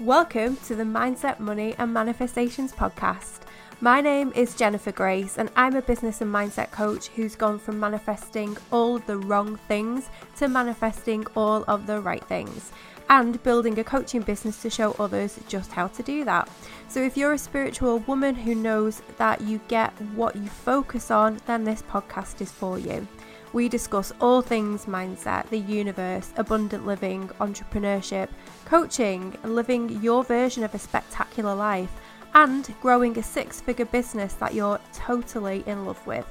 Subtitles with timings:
[0.00, 3.40] Welcome to the Mindset, Money and Manifestations podcast.
[3.80, 7.80] My name is Jennifer Grace, and I'm a business and mindset coach who's gone from
[7.80, 12.70] manifesting all the wrong things to manifesting all of the right things
[13.10, 16.48] and building a coaching business to show others just how to do that.
[16.86, 21.40] So, if you're a spiritual woman who knows that you get what you focus on,
[21.46, 23.08] then this podcast is for you.
[23.52, 28.28] We discuss all things mindset, the universe, abundant living, entrepreneurship,
[28.66, 31.90] coaching, living your version of a spectacular life,
[32.34, 36.26] and growing a six figure business that you're totally in love with.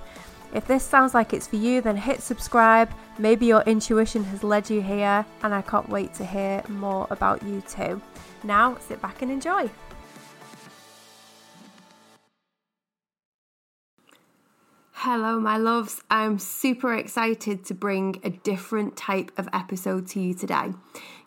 [0.54, 2.90] If this sounds like it's for you, then hit subscribe.
[3.18, 7.44] Maybe your intuition has led you here, and I can't wait to hear more about
[7.44, 8.02] you too.
[8.44, 9.70] Now, sit back and enjoy.
[15.02, 16.02] Hello, my loves.
[16.10, 20.74] I'm super excited to bring a different type of episode to you today.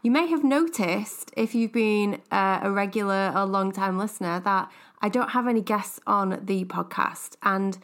[0.02, 4.72] You may have noticed, if you've been uh, a regular or long time listener, that
[5.00, 7.36] I don't have any guests on the podcast.
[7.44, 7.78] And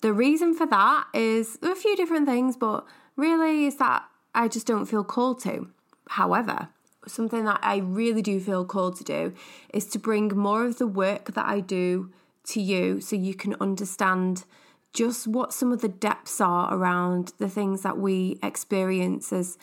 [0.00, 2.84] the reason for that is a few different things, but
[3.14, 5.68] really is that I just don't feel called to.
[6.08, 6.70] However,
[7.06, 9.34] something that I really do feel called to do
[9.72, 12.10] is to bring more of the work that I do
[12.48, 14.44] to you so you can understand
[14.92, 19.58] just what some of the depths are around the things that we experience as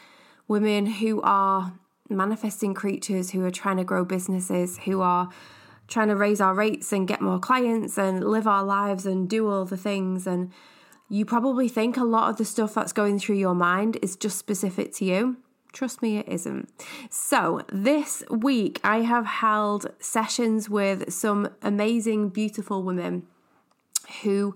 [0.48, 1.74] women who are
[2.10, 5.30] manifesting creatures, who are trying to grow businesses, who are
[5.88, 9.50] trying to raise our rates and get more clients and live our lives and do
[9.50, 10.26] all the things.
[10.28, 10.52] And
[11.10, 14.38] you probably think a lot of the stuff that's going through your mind is just
[14.38, 15.38] specific to you.
[15.74, 16.70] Trust me, it isn't.
[17.10, 23.28] So, this week I have held sessions with some amazing, beautiful women
[24.24, 24.56] who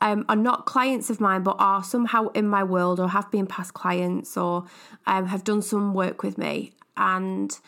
[0.00, 3.46] um, are not clients of mine, but are somehow in my world or have been
[3.46, 4.64] past clients or
[5.06, 6.72] um, have done some work with me.
[6.96, 7.58] And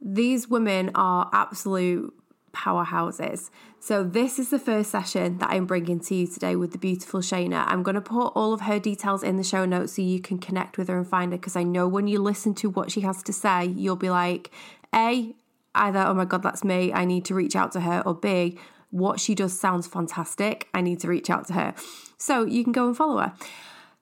[0.00, 2.12] these women are absolute
[2.52, 3.50] powerhouses.
[3.78, 7.20] So, this is the first session that I'm bringing to you today with the beautiful
[7.20, 7.64] Shaena.
[7.66, 10.38] I'm going to put all of her details in the show notes so you can
[10.38, 13.02] connect with her and find her because I know when you listen to what she
[13.02, 14.50] has to say, you'll be like,
[14.94, 15.34] A,
[15.74, 18.58] either, oh my God, that's me, I need to reach out to her, or B,
[18.90, 20.68] what she does sounds fantastic.
[20.74, 21.74] I need to reach out to her.
[22.18, 23.32] So you can go and follow her.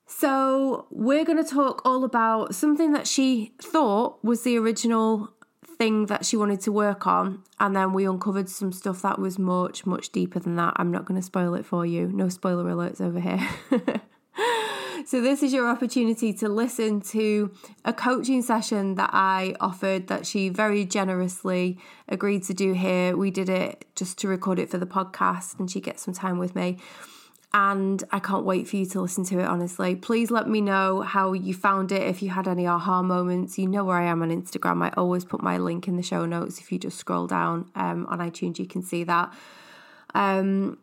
[0.07, 5.31] So, we're going to talk all about something that she thought was the original
[5.79, 7.43] thing that she wanted to work on.
[7.59, 10.75] And then we uncovered some stuff that was much, much deeper than that.
[10.77, 12.09] I'm not going to spoil it for you.
[12.13, 13.49] No spoiler alerts over here.
[15.07, 17.53] So, this is your opportunity to listen to
[17.85, 21.79] a coaching session that I offered that she very generously
[22.09, 23.15] agreed to do here.
[23.15, 26.39] We did it just to record it for the podcast, and she gets some time
[26.39, 26.79] with me.
[27.53, 29.95] And I can't wait for you to listen to it, honestly.
[29.95, 33.59] Please let me know how you found it, if you had any aha moments.
[33.59, 34.83] You know where I am on Instagram.
[34.83, 36.61] I always put my link in the show notes.
[36.61, 39.35] If you just scroll down um, on iTunes, you can see that.
[40.15, 40.79] Um,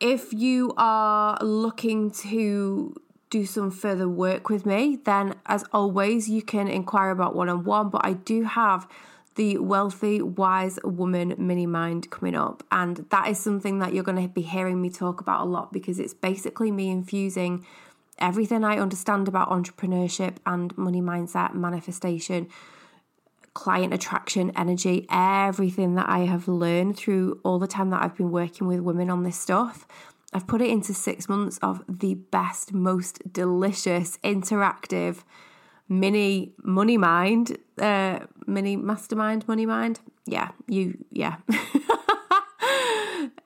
[0.00, 2.94] if you are looking to
[3.30, 7.64] do some further work with me, then as always, you can inquire about one on
[7.64, 7.88] one.
[7.88, 8.88] But I do have
[9.36, 14.20] the Wealthy Wise Woman Money Mind coming up, and that is something that you're going
[14.20, 17.64] to be hearing me talk about a lot because it's basically me infusing
[18.18, 22.48] everything I understand about entrepreneurship and money mindset, manifestation,
[23.54, 28.30] client attraction, energy, everything that I have learned through all the time that I've been
[28.30, 29.86] working with women on this stuff.
[30.32, 35.24] I've put it into six months of the best, most delicious, interactive
[35.88, 40.00] mini money mind, uh, mini mastermind, money mind.
[40.26, 41.36] Yeah, you, yeah.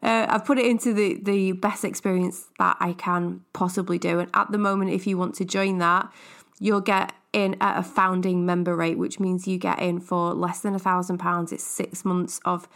[0.04, 4.30] Uh, I've put it into the the best experience that I can possibly do, and
[4.34, 6.12] at the moment, if you want to join that,
[6.60, 10.60] you'll get in at a founding member rate, which means you get in for less
[10.60, 11.52] than a thousand pounds.
[11.52, 12.68] It's six months of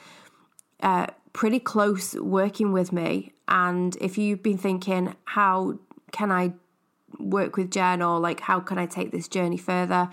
[0.82, 3.32] uh, pretty close working with me.
[3.48, 5.78] And if you've been thinking, how
[6.12, 6.52] can I
[7.18, 10.08] work with Jen or like how can I take this journey further?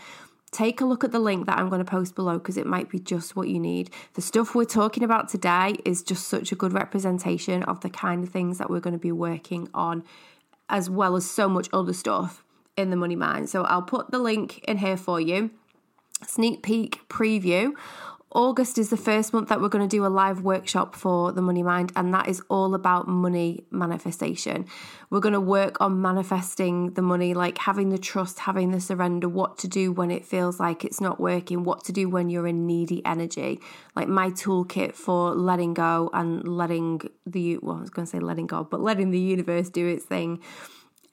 [0.52, 2.90] Take a look at the link that I'm going to post below because it might
[2.90, 3.90] be just what you need.
[4.14, 8.24] The stuff we're talking about today is just such a good representation of the kind
[8.24, 10.04] of things that we're going to be working on,
[10.70, 12.46] as well as so much other stuff
[12.78, 13.50] in the Money Mind.
[13.50, 15.52] So I'll put the link in here for you.
[16.26, 17.74] Sneak peek preview
[18.36, 21.42] August is the first month that we're going to do a live workshop for the
[21.42, 24.66] Money Mind, and that is all about money manifestation.
[25.10, 29.30] We're going to work on manifesting the money, like having the trust, having the surrender,
[29.30, 32.46] what to do when it feels like it's not working, what to do when you're
[32.46, 33.62] in needy energy,
[33.96, 38.20] like my toolkit for letting go and letting the, well, I was going to say
[38.20, 40.42] letting go, but letting the universe do its thing.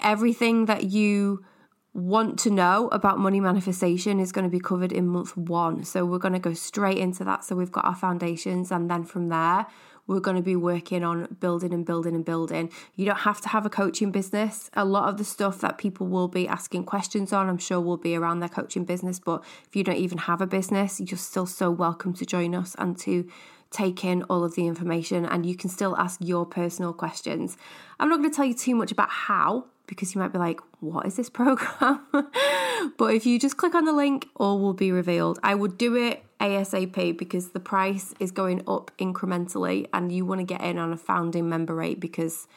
[0.01, 1.45] Everything that you
[1.95, 5.85] want to know about money manifestation is going to be covered in month one.
[5.85, 7.45] So we're going to go straight into that.
[7.45, 9.67] So we've got our foundations, and then from there,
[10.07, 12.71] we're going to be working on building and building and building.
[12.97, 14.71] You don't have to have a coaching business.
[14.75, 17.99] A lot of the stuff that people will be asking questions on, I'm sure, will
[17.99, 19.21] be around their coaching business.
[19.21, 22.75] But if you don't even have a business, you're still so welcome to join us
[22.79, 23.29] and to
[23.71, 27.57] take in all of the information and you can still ask your personal questions.
[27.99, 30.61] I'm not going to tell you too much about how because you might be like,
[30.81, 32.01] what is this program?
[32.97, 35.39] but if you just click on the link, all will be revealed.
[35.43, 40.41] I would do it ASAP because the price is going up incrementally and you want
[40.41, 42.49] to get in on a founding member rate because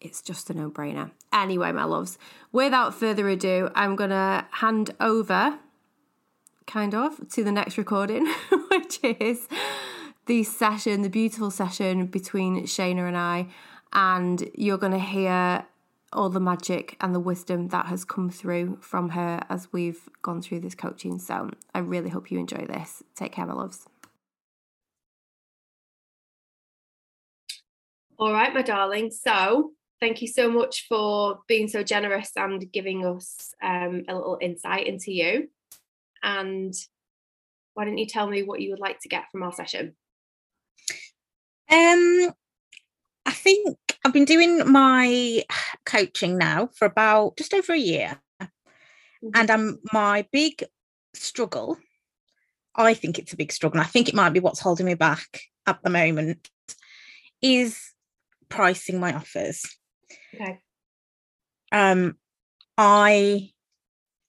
[0.00, 1.10] it's just a no brainer.
[1.32, 2.18] Anyway, my loves,
[2.52, 5.58] without further ado, I'm going to hand over
[6.66, 8.26] kind of to the next recording,
[8.70, 9.48] which is
[10.26, 13.48] the session, the beautiful session between Shaena and I.
[13.92, 15.66] And you're going to hear
[16.14, 20.40] all the magic and the wisdom that has come through from her as we've gone
[20.40, 21.18] through this coaching.
[21.18, 23.02] So I really hope you enjoy this.
[23.14, 23.86] Take care, my loves.
[28.18, 29.10] All right, my darling.
[29.10, 34.38] So thank you so much for being so generous and giving us um, a little
[34.40, 35.48] insight into you.
[36.22, 36.72] And
[37.74, 39.96] why don't you tell me what you would like to get from our session?
[41.70, 42.30] Um,
[43.26, 45.44] I think I've been doing my
[45.86, 48.20] coaching now for about just over a year.
[48.42, 49.30] Mm-hmm.
[49.34, 50.64] And I'm my big
[51.14, 51.78] struggle,
[52.74, 53.80] I think it's a big struggle.
[53.80, 56.48] I think it might be what's holding me back at the moment,
[57.40, 57.80] is
[58.48, 59.64] pricing my offers.
[60.34, 60.60] Okay.
[61.72, 62.16] Um,
[62.76, 63.50] I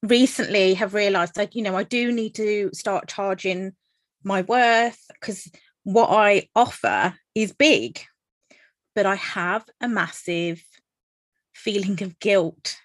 [0.03, 3.73] recently have realized that, you know, I do need to start charging
[4.23, 5.51] my worth because
[5.83, 8.01] what I offer is big
[8.95, 10.63] but I have a massive
[11.53, 12.77] feeling of guilt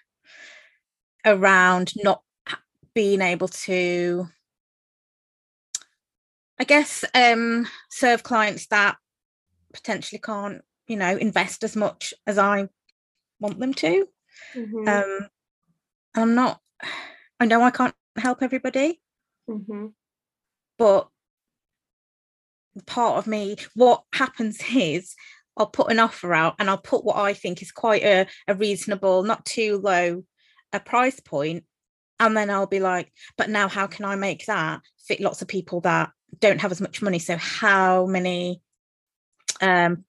[1.25, 2.21] around not
[2.93, 4.27] being able to
[6.59, 8.97] I guess um serve clients that
[9.73, 12.67] potentially can't, you know, invest as much as I
[13.39, 14.07] want them to.
[14.55, 14.87] Mm-hmm.
[14.87, 15.29] Um
[16.13, 16.59] I'm not
[17.39, 19.01] I know I can't help everybody.
[19.49, 19.87] Mm-hmm.
[20.77, 21.09] But
[22.85, 25.15] part of me, what happens is
[25.57, 28.55] I'll put an offer out and I'll put what I think is quite a, a
[28.55, 30.23] reasonable, not too low
[30.73, 31.65] a price point,
[32.21, 35.47] And then I'll be like, but now how can I make that fit lots of
[35.47, 37.17] people that don't have as much money?
[37.17, 38.61] So how many
[39.59, 40.05] um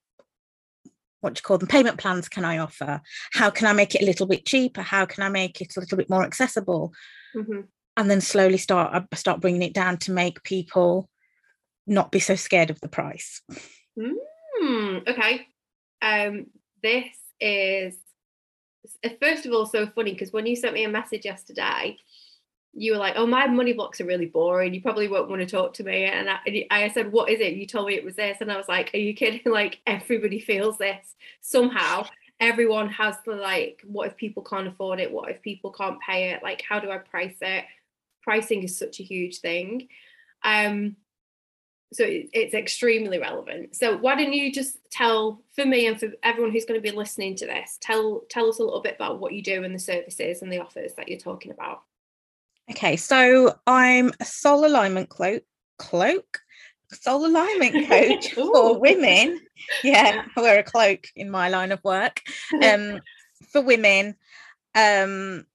[1.21, 3.01] what do you call them payment plans can I offer?
[3.31, 4.81] How can I make it a little bit cheaper?
[4.81, 6.93] How can I make it a little bit more accessible?
[7.35, 7.61] Mm-hmm.
[7.97, 11.09] And then slowly start uh, start bringing it down to make people
[11.87, 13.41] not be so scared of the price.
[13.97, 14.13] Mm.
[14.63, 15.47] Hmm, okay.
[16.01, 16.47] Um,
[16.81, 17.07] this
[17.41, 17.97] is
[19.21, 21.97] first of all so funny because when you sent me a message yesterday,
[22.73, 24.73] you were like, "Oh, my money blocks are really boring.
[24.73, 27.53] You probably won't want to talk to me." And I, I said, "What is it?"
[27.55, 29.41] You told me it was this, and I was like, "Are you kidding?
[29.51, 32.07] Like everybody feels this somehow."
[32.39, 35.11] Everyone has the like, what if people can't afford it?
[35.11, 36.43] What if people can't pay it?
[36.43, 37.65] Like, how do I price it?
[38.21, 39.87] Pricing is such a huge thing.
[40.43, 40.97] Um,
[41.93, 43.75] so it's extremely relevant.
[43.75, 46.95] So why don't you just tell for me and for everyone who's going to be
[46.95, 49.79] listening to this tell tell us a little bit about what you do and the
[49.79, 51.81] services and the offers that you're talking about.
[52.71, 55.43] Okay so i'm a soul alignment cloak
[55.77, 56.39] cloak?
[56.91, 59.39] Soul alignment coach for women.
[59.83, 62.21] Yeah i wear a cloak in my line of work
[62.63, 62.99] um
[63.51, 64.15] for women
[64.75, 65.45] um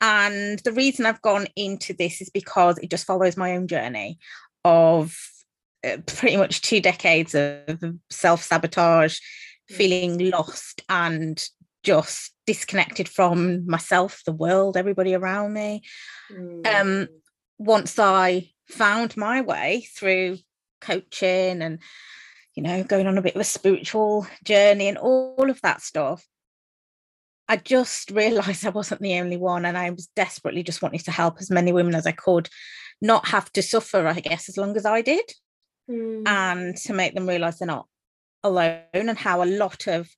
[0.00, 4.18] and the reason I've gone into this is because it just follows my own journey
[4.64, 5.16] of
[6.06, 9.18] pretty much two decades of self sabotage,
[9.68, 11.42] feeling lost and
[11.82, 15.82] just disconnected from myself, the world, everybody around me.
[16.32, 16.66] Mm.
[16.66, 17.08] Um,
[17.58, 20.38] once I found my way through
[20.80, 21.80] coaching and
[22.54, 26.24] you know going on a bit of a spiritual journey and all of that stuff
[27.48, 31.10] I just realized I wasn't the only one and I was desperately just wanting to
[31.10, 32.48] help as many women as I could
[33.00, 35.24] not have to suffer I guess as long as I did
[35.88, 36.22] mm.
[36.26, 37.86] and to make them realize they're not
[38.44, 40.08] alone and how a lot of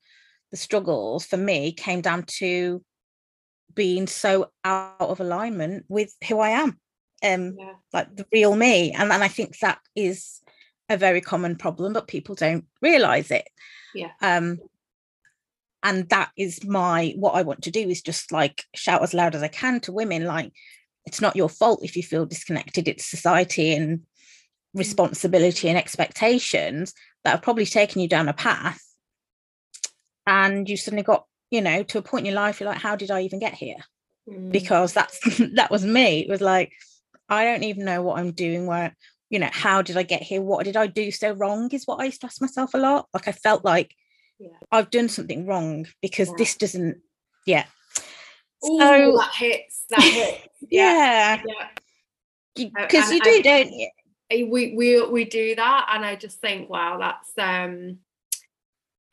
[0.50, 2.82] the struggles for me came down to
[3.74, 6.78] being so out of alignment with who I am
[7.22, 7.72] um yeah.
[7.92, 10.40] like the real me and and I think that is
[10.88, 13.46] a very common problem but people don't realize it
[13.94, 14.58] yeah um
[15.82, 19.34] and that is my what I want to do is just like shout as loud
[19.34, 20.52] as I can to women like
[21.06, 24.00] it's not your fault if you feel disconnected it's society and
[24.74, 28.80] responsibility and expectations that have probably taken you down a path.
[30.26, 32.94] And you suddenly got you know to a point in your life you're like how
[32.94, 33.76] did i even get here?
[34.28, 34.52] Mm.
[34.52, 35.18] because that's
[35.54, 36.20] that was me.
[36.20, 36.72] It was like
[37.28, 38.96] i don't even know what i'm doing where
[39.28, 40.42] you know how did i get here?
[40.42, 41.70] What did i do so wrong?
[41.72, 43.08] is what i used to ask myself a lot.
[43.12, 43.94] Like i felt like
[44.38, 44.48] yeah.
[44.70, 46.34] i've done something wrong because yeah.
[46.38, 47.00] this doesn't
[47.46, 47.64] yeah.
[48.64, 50.46] Ooh, so that hits that hits.
[50.70, 51.42] Yeah.
[52.54, 53.88] Because you do I, don't you
[54.30, 57.98] we we we do that and i just think wow that's um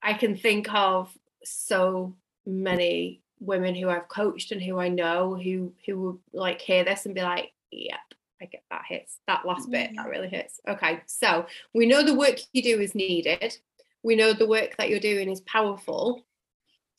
[0.01, 1.11] i can think of
[1.43, 6.83] so many women who i've coached and who i know who who would like hear
[6.83, 7.99] this and be like yep
[8.41, 10.59] i get that hits that last bit that really hits.
[10.67, 13.57] Okay so we know the work you do is needed.
[14.03, 16.23] We know the work that you're doing is powerful.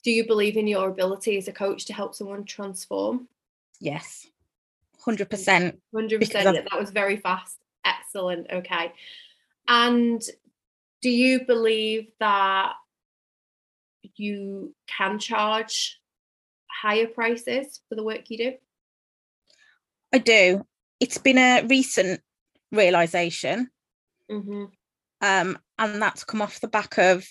[0.02, 3.28] Do you believe in your ability as a coach to help someone transform?
[3.80, 4.26] Yes.
[5.06, 8.46] 100% 100% that was very fast Excellent.
[8.52, 8.92] Okay.
[9.66, 10.22] And
[11.02, 12.72] do you believe that
[14.16, 16.00] you can charge
[16.70, 18.52] higher prices for the work you do?
[20.12, 20.66] I do.
[21.00, 22.20] It's been a recent
[22.72, 23.70] realization.
[24.30, 24.64] Mm-hmm.
[25.20, 27.26] Um, and that's come off the back of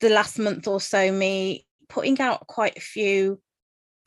[0.00, 3.40] the last month or so, me putting out quite a few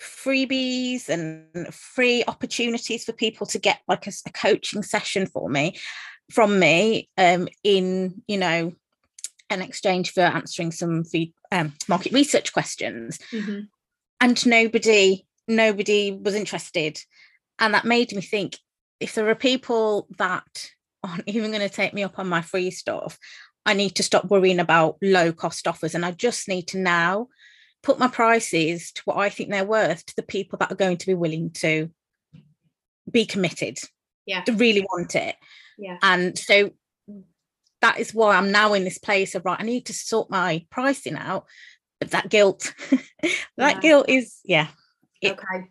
[0.01, 5.77] freebies and free opportunities for people to get like a, a coaching session for me
[6.31, 8.73] from me um, in you know
[9.49, 13.19] an exchange for answering some feed, um, market research questions.
[13.31, 13.61] Mm-hmm.
[14.21, 16.99] and nobody nobody was interested.
[17.59, 18.57] And that made me think
[18.99, 20.71] if there are people that
[21.03, 23.17] aren't even going to take me up on my free stuff
[23.65, 25.95] i need to stop worrying about low cost offers.
[25.95, 27.27] And i just need to now
[27.83, 30.97] put my prices to what I think they're worth to the people that are going
[30.97, 31.89] to be willing to
[33.09, 33.79] be committed.
[34.25, 34.43] Yeah.
[34.43, 35.35] To really want it.
[35.77, 35.97] Yeah.
[36.03, 36.71] And so
[37.81, 40.65] that is why I'm now in this place of right, I need to sort my
[40.69, 41.45] pricing out.
[41.99, 42.73] But that guilt,
[43.21, 43.79] that yeah.
[43.79, 44.67] guilt is, yeah.
[45.21, 45.69] It, okay.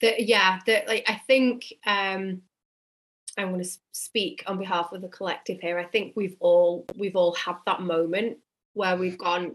[0.00, 2.42] The, yeah, the, like I think um
[3.38, 5.78] I'm going to speak on behalf of the collective here.
[5.78, 8.38] I think we've all we've all had that moment
[8.72, 9.54] where we've gone,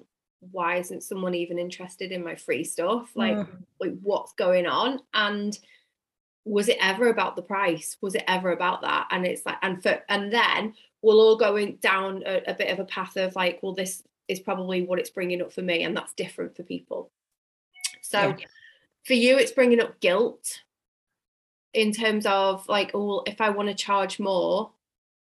[0.51, 3.09] why isn't someone even interested in my free stuff?
[3.15, 3.47] Like mm.
[3.79, 5.00] like what's going on?
[5.13, 5.57] And
[6.45, 7.97] was it ever about the price?
[8.01, 9.07] Was it ever about that?
[9.12, 12.79] And it's like and for and then we'll all going down a, a bit of
[12.79, 15.95] a path of like well this is probably what it's bringing up for me and
[15.95, 17.12] that's different for people.
[18.01, 18.45] So yeah.
[19.03, 20.62] for you it's bringing up guilt
[21.73, 24.71] in terms of like oh if i want to charge more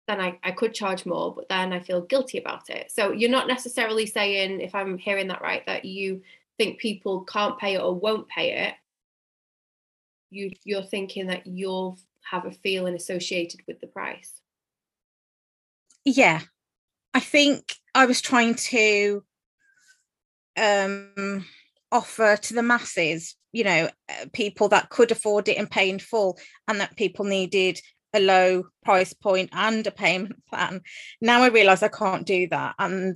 [0.09, 2.91] then I, I could charge more, but then I feel guilty about it.
[2.91, 6.23] So you're not necessarily saying, if I'm hearing that right, that you
[6.57, 8.73] think people can't pay it or won't pay it.
[10.31, 11.97] You you're thinking that you'll
[12.29, 14.41] have a feeling associated with the price.
[16.05, 16.41] Yeah.
[17.13, 19.23] I think I was trying to
[20.57, 21.45] um
[21.91, 25.97] offer to the masses you know uh, people that could afford it and pay in
[25.97, 26.37] full
[26.67, 27.79] and that people needed
[28.13, 30.81] a low price point and a payment plan.
[31.21, 32.75] Now I realize I can't do that.
[32.79, 33.15] And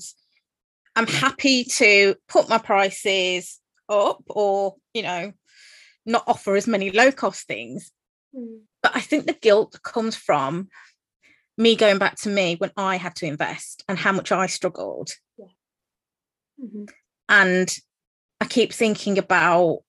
[0.95, 3.59] I'm happy to put my prices
[3.89, 5.33] up or, you know,
[6.05, 7.91] not offer as many low cost things.
[8.35, 8.61] Mm.
[8.81, 10.69] But I think the guilt comes from
[11.57, 15.11] me going back to me when I had to invest and how much I struggled.
[15.37, 15.45] Yeah.
[16.63, 16.85] Mm-hmm.
[17.29, 17.77] And
[18.41, 19.79] I keep thinking about,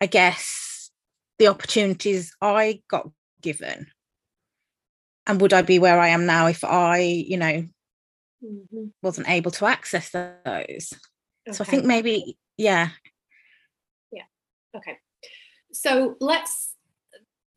[0.00, 0.69] I guess,
[1.40, 3.88] the opportunities I got given?
[5.26, 7.66] And would I be where I am now if I, you know,
[8.44, 8.84] mm-hmm.
[9.02, 10.36] wasn't able to access those?
[10.44, 11.52] Okay.
[11.52, 12.90] So I think maybe, yeah.
[14.12, 14.24] Yeah.
[14.76, 14.98] Okay.
[15.72, 16.74] So let's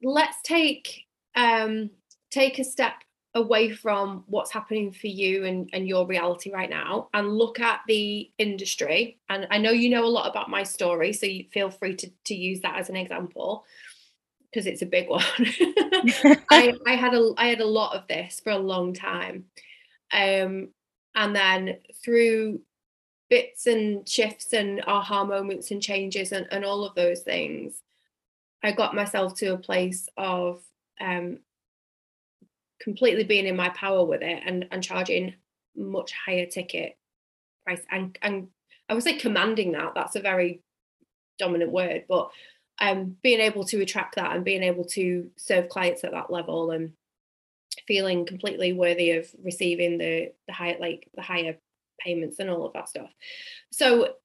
[0.02, 1.04] let's take
[1.36, 1.90] um
[2.32, 2.94] take a step
[3.36, 7.82] away from what's happening for you and, and your reality right now and look at
[7.88, 9.18] the industry.
[9.30, 12.10] And i know you know a lot about my story so you feel free to,
[12.26, 13.66] to use that as an example
[14.52, 15.24] because it's a big one.
[16.52, 19.46] I, I had a i had a lot of this for a long time.
[20.12, 20.70] Um
[21.16, 22.62] and then through
[23.30, 27.82] bits and shifts and aha moments and changes and, and all of those things
[28.64, 30.62] i got myself to a place of
[31.02, 31.40] um
[32.84, 35.34] completely being in my power with it and, and charging
[35.76, 36.98] much higher ticket
[37.66, 38.48] price and and
[38.90, 40.62] I would say commanding that that's a very
[41.40, 42.30] dominant word but
[42.80, 46.72] um being able to attract that and being able to serve clients at that level
[46.72, 46.92] and
[47.88, 51.56] feeling completely worthy of receiving the the higher like the higher
[52.00, 53.10] payments and all of that stuff.
[53.72, 54.16] So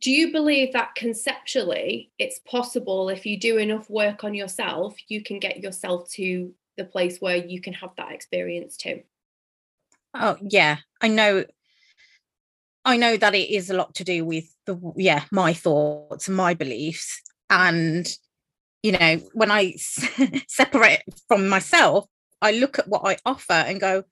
[0.00, 5.20] do you believe that conceptually it's possible if you do enough work on yourself you
[5.20, 9.02] can get yourself to the place where you can have that experience too.
[10.14, 10.78] Oh yeah.
[11.00, 11.44] I know
[12.84, 16.36] I know that it is a lot to do with the yeah my thoughts and
[16.36, 17.20] my beliefs.
[17.50, 18.08] And
[18.82, 19.74] you know when I
[20.48, 22.06] separate from myself
[22.40, 24.04] I look at what I offer and go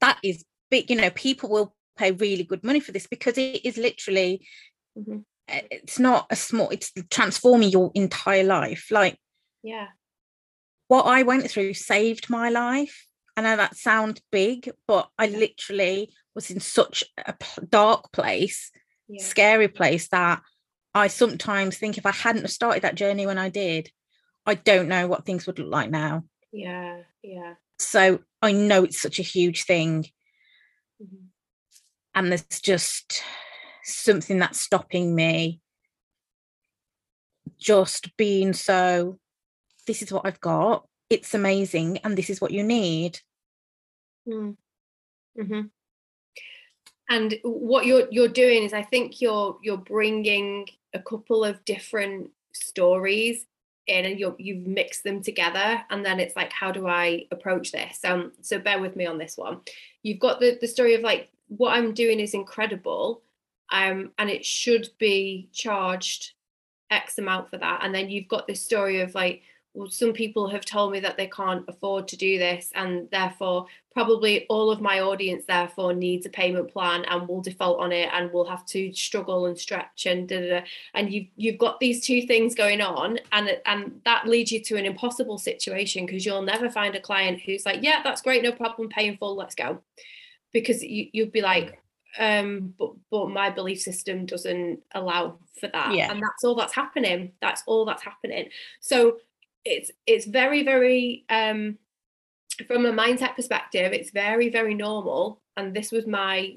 [0.00, 3.64] that is big you know people will pay really good money for this because it
[3.64, 4.46] is literally
[4.98, 5.18] mm-hmm.
[5.48, 8.88] Eh, it's not a small it's transforming your entire life.
[8.90, 9.18] Like
[9.62, 9.88] yeah
[10.88, 13.06] what I went through saved my life.
[13.36, 17.34] I know that sounds big but I literally was in such a
[17.68, 18.70] dark place
[19.08, 19.22] yeah.
[19.22, 20.42] scary place that
[20.94, 23.90] I sometimes think if I hadn't started that journey when I did
[24.46, 26.24] I don't know what things would look like now.
[26.50, 27.54] Yeah yeah.
[27.78, 30.04] So I know it's such a huge thing.
[31.02, 31.26] Mm-hmm.
[32.14, 33.22] And there's just
[33.84, 35.60] something that's stopping me
[37.58, 39.18] just being so
[39.86, 43.18] this is what i've got it's amazing and this is what you need
[44.28, 44.56] mm.
[45.38, 45.60] mm-hmm.
[47.08, 52.30] and what you're you're doing is i think you're you're bringing a couple of different
[52.52, 53.46] stories
[53.86, 57.70] in and you you've mixed them together and then it's like how do i approach
[57.70, 59.60] this um so bear with me on this one
[60.02, 63.22] you've got the the story of like what I'm doing is incredible,
[63.70, 66.32] um, and it should be charged
[66.90, 67.80] X amount for that.
[67.82, 69.42] And then you've got this story of like,
[69.88, 74.46] some people have told me that they can't afford to do this, and therefore, probably
[74.48, 78.32] all of my audience therefore needs a payment plan and will default on it, and
[78.32, 80.66] will have to struggle and stretch and da, da, da.
[80.94, 84.76] and you've you've got these two things going on, and and that leads you to
[84.76, 88.52] an impossible situation because you'll never find a client who's like, yeah, that's great, no
[88.52, 89.80] problem, paying full, let's go
[90.52, 91.78] because you, you'd be like
[92.18, 96.10] um but but my belief system doesn't allow for that yeah.
[96.10, 98.48] and that's all that's happening that's all that's happening
[98.80, 99.18] so
[99.66, 101.78] it's it's very very um
[102.66, 105.40] from a mindset perspective it's very very normal.
[105.58, 106.56] And this was my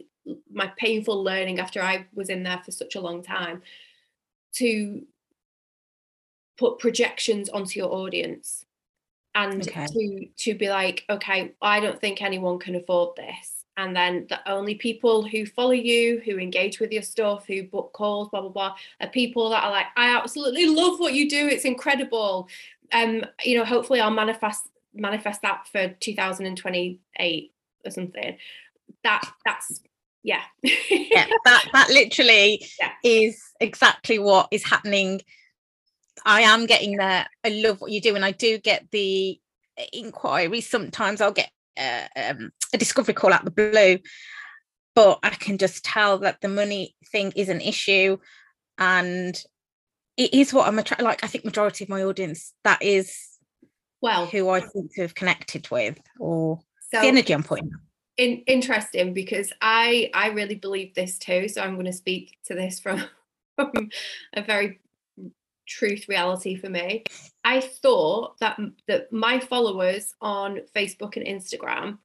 [0.51, 3.61] my painful learning after i was in there for such a long time
[4.51, 5.01] to
[6.57, 8.65] put projections onto your audience
[9.35, 9.85] and okay.
[9.87, 13.55] to to be like okay i don't think anyone can afford this.
[13.77, 17.93] And then the only people who follow you who engage with your stuff who book
[17.93, 21.47] calls blah blah blah are people that are like i absolutely love what you do.
[21.47, 22.49] It's incredible
[22.91, 27.51] um you know hopefully i'll manifest manifest that for 2028
[27.85, 28.37] or something.
[29.03, 29.81] That that's
[30.23, 30.43] yeah.
[30.63, 32.91] Yeah that that literally yeah.
[33.03, 35.21] is exactly what is happening.
[36.25, 37.27] I am getting there.
[37.45, 39.39] I love what you do and i do get the
[39.93, 43.97] inquiries sometimes i'll get uh, um, a discovery call out the blue
[44.93, 48.17] but i can just tell that the money thing is an issue
[48.77, 49.41] and
[50.19, 53.15] it is what i'm attracted like i think majority of my audience that is
[54.01, 56.59] well who i think to have connected with or
[56.91, 57.71] so the energy i'm putting
[58.17, 62.53] in, interesting because i i really believe this too so i'm going to speak to
[62.53, 63.03] this from,
[63.55, 63.89] from
[64.33, 64.79] a very
[65.69, 67.03] truth reality for me.
[67.45, 71.99] I thought that that my followers on facebook and instagram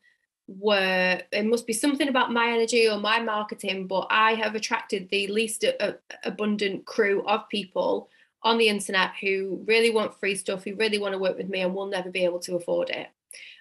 [0.46, 5.08] were it must be something about my energy or my marketing but i have attracted
[5.08, 8.08] the least a, abundant crew of people
[8.42, 11.60] on the internet who really want free stuff who really want to work with me
[11.60, 13.08] and will never be able to afford it.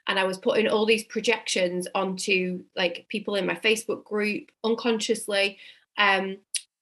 [0.08, 5.58] And i was putting all these projections onto like people in my facebook group unconsciously
[5.98, 6.38] um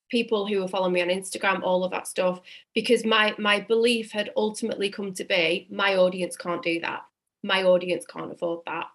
[0.10, 2.42] people who were following me on instagram all of that stuff
[2.74, 7.04] because my my belief had ultimately come to be my audience can't do that.
[7.44, 8.88] My audience can't afford that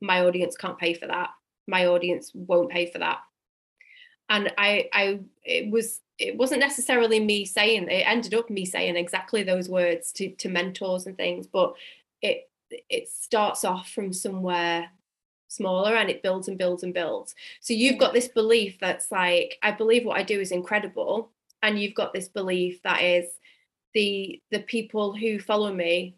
[0.00, 1.30] my audience can't pay for that.
[1.66, 3.18] My audience won't pay for that.
[4.28, 8.96] And i i it was it wasn't necessarily me saying it ended up me saying
[8.96, 11.74] exactly those words to to mentors and things but
[12.22, 12.48] it
[12.88, 14.88] it starts off from somewhere
[15.48, 17.34] smaller and it builds and builds and builds.
[17.60, 21.30] So you've got this belief that's like i believe what i do is incredible.
[21.62, 23.26] And you've got this belief that is
[23.94, 26.16] the the people who follow me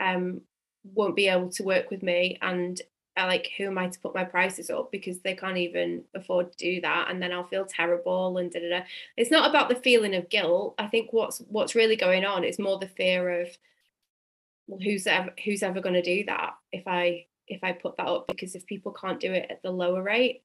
[0.00, 0.40] um
[0.84, 2.80] won't be able to work with me and
[3.14, 6.50] Uh, like who am I to put my prices up because they can't even afford
[6.52, 8.84] to do that and then I'll feel terrible and da, da, da.
[9.18, 10.74] it's not about the feeling of guilt.
[10.78, 13.48] I think what's what's really going on is more the fear of
[14.66, 18.06] well who's ever who's ever going to do that if I if I put that
[18.06, 18.28] up?
[18.28, 20.42] Because if people can't do it at the lower rate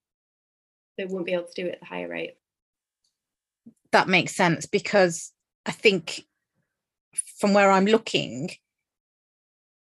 [0.97, 2.36] they won't be able to do it at the higher rate.
[3.91, 5.32] That makes sense because
[5.65, 6.25] I think
[7.39, 8.49] from where I'm looking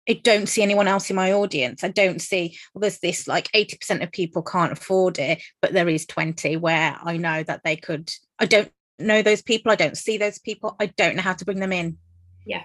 [0.09, 1.83] I don't see anyone else in my audience.
[1.83, 5.89] I don't see, well, there's this like 80% of people can't afford it, but there
[5.89, 8.11] is 20 where I know that they could.
[8.39, 9.73] I don't know those people.
[9.73, 10.77] I don't see those people.
[10.79, 11.97] I don't know how to bring them in.
[12.45, 12.65] Yeah.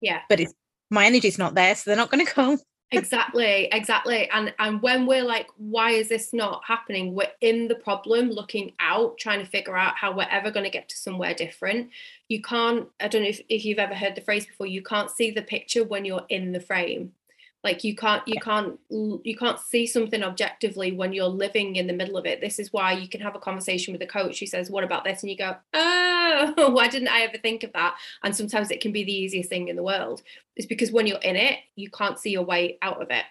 [0.00, 0.20] Yeah.
[0.28, 0.54] But it's
[0.90, 2.58] my energy's not there, so they're not going to come.
[2.92, 7.14] Exactly exactly and and when we're like why is this not happening?
[7.14, 10.70] We're in the problem looking out trying to figure out how we're ever going to
[10.70, 11.90] get to somewhere different.
[12.28, 15.10] You can't i don't know if, if you've ever heard the phrase before you can't
[15.10, 17.12] see the picture when you're in the frame
[17.62, 21.92] like you can't you can't you can't see something objectively when you're living in the
[21.92, 22.40] middle of it.
[22.40, 25.04] This is why you can have a conversation with a coach who says what about
[25.04, 25.22] this?
[25.22, 27.96] And you go oh why didn't i ever think of that?
[28.22, 30.22] And sometimes it can be the easiest thing in the world.
[30.56, 33.24] It's because when you're in it you can't see your way out of it.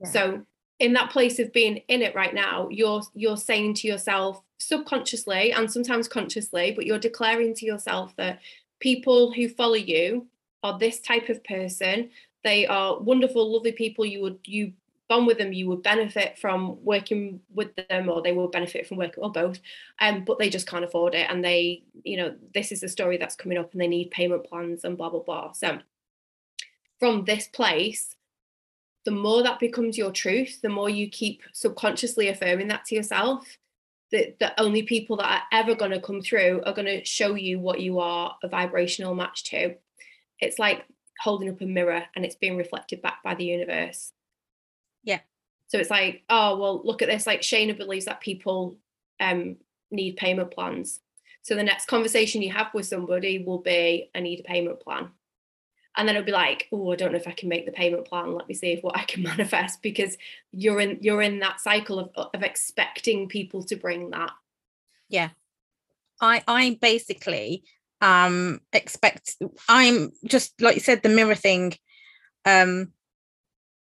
[0.00, 0.08] Yeah.
[0.10, 0.46] so
[0.78, 5.52] in that place of being in it right now you're you're saying to yourself subconsciously
[5.52, 8.40] and sometimes consciously but you're declaring to yourself that
[8.80, 10.26] people who follow you
[10.64, 12.10] are this type of person
[12.44, 14.04] they are wonderful, lovely people.
[14.04, 14.72] You would you
[15.12, 18.96] bond with them, you would benefit from working with them, or they will benefit from
[18.96, 19.60] working, or both.
[20.00, 23.18] Um, but they just can't afford it, and they, you know, this is the story
[23.18, 25.52] that's coming up, and they need payment plans and blah blah blah.
[25.52, 25.78] So,
[26.98, 28.16] from this place,
[29.04, 33.58] the more that becomes your truth, the more you keep subconsciously affirming that to yourself.
[34.12, 37.34] That the only people that are ever going to come through are going to show
[37.34, 39.76] you what you are a vibrational match to.
[40.38, 40.84] It's like
[41.22, 44.12] holding up a mirror and it's being reflected back by the universe.
[45.04, 45.20] Yeah.
[45.68, 47.26] So it's like, oh well, look at this.
[47.26, 48.76] Like Shaena believes that people
[49.20, 49.56] um,
[49.90, 51.00] need payment plans.
[51.42, 55.10] So the next conversation you have with somebody will be, I need a payment plan.
[55.96, 58.06] And then it'll be like, oh, I don't know if I can make the payment
[58.06, 58.32] plan.
[58.32, 60.16] Let me see if what I can manifest because
[60.50, 64.32] you're in you're in that cycle of of expecting people to bring that.
[65.08, 65.30] Yeah.
[66.20, 67.64] I I basically
[68.02, 69.36] um expect
[69.68, 71.72] i'm just like you said the mirror thing
[72.44, 72.92] um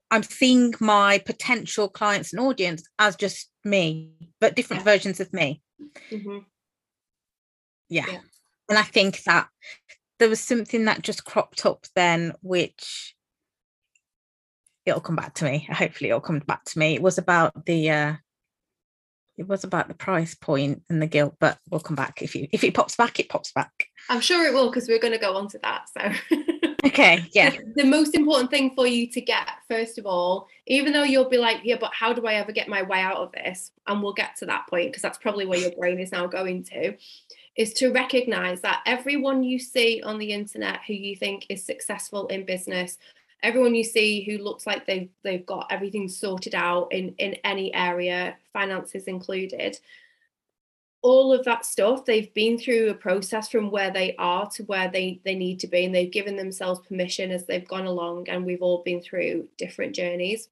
[0.09, 4.91] i'm seeing my potential clients and audience as just me but different yeah.
[4.91, 5.61] versions of me
[6.09, 6.37] mm-hmm.
[7.89, 8.05] yeah.
[8.09, 8.19] yeah
[8.69, 9.49] and i think that
[10.19, 13.13] there was something that just cropped up then which
[14.85, 17.89] it'll come back to me hopefully it'll come back to me it was about the
[17.89, 18.13] uh
[19.37, 22.47] it was about the price point and the guilt, but we'll come back if you
[22.51, 23.85] if it pops back, it pops back.
[24.09, 25.85] I'm sure it will because we're going to go on to that.
[25.89, 26.37] So
[26.85, 27.51] okay, yeah.
[27.51, 31.29] The, the, most important thing for you to get, first of all, even though you'll
[31.29, 33.71] be like, yeah, but how do I ever get my way out of this?
[33.85, 36.63] And we'll get to that point because that's probably where your brain is now going
[36.65, 36.95] to,
[37.55, 42.27] is to recognize that everyone you see on the internet who you think is successful
[42.27, 42.97] in business
[43.43, 47.73] everyone you see who looks like they've they've got everything sorted out in in any
[47.73, 49.77] area finances included
[51.03, 54.89] all of that stuff they've been through a process from where they are to where
[54.89, 58.45] they they need to be and they've given themselves permission as they've gone along and
[58.45, 60.49] we've all been through different journeys.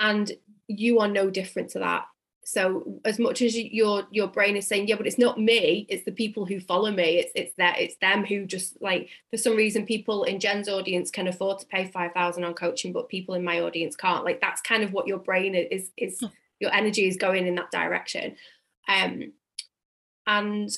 [0.00, 0.32] And
[0.66, 2.06] you are no different to that
[2.44, 6.04] so as much as your your brain is saying yeah but it's not me it's
[6.04, 9.54] the people who follow me it's it's that it's them who just like for some
[9.54, 13.44] reason people in jen's audience can afford to pay 5000 on coaching but people in
[13.44, 14.24] my audience can't.
[14.24, 16.26] Like that's kind of what your brain is is hmm.
[16.60, 18.36] your energy is going in that direction.
[18.88, 19.32] Um
[20.26, 20.70] and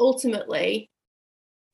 [0.00, 0.90] ultimately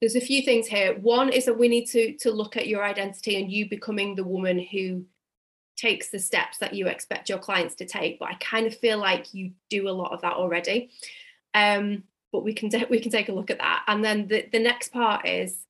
[0.01, 0.99] there's a few things here.
[0.99, 4.25] One is that we need to to look at your identity and you becoming the
[4.25, 5.05] woman who
[5.85, 8.99] takes the steps that you expect your clients to take but i kind of feel
[8.99, 10.91] like you do a lot of that already.
[11.55, 13.85] Um, but we can we can take a look at that.
[13.87, 15.67] And then the, the next part is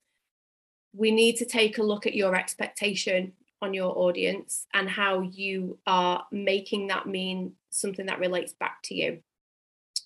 [0.93, 5.77] we need to take a look at your expectation on your audience and how you
[5.85, 9.19] are making that mean something that relates back to you.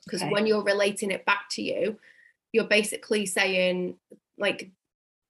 [0.05, 0.31] Because okay.
[0.31, 1.97] when you're relating it back to you
[2.51, 3.95] you're basically saying
[4.37, 4.71] like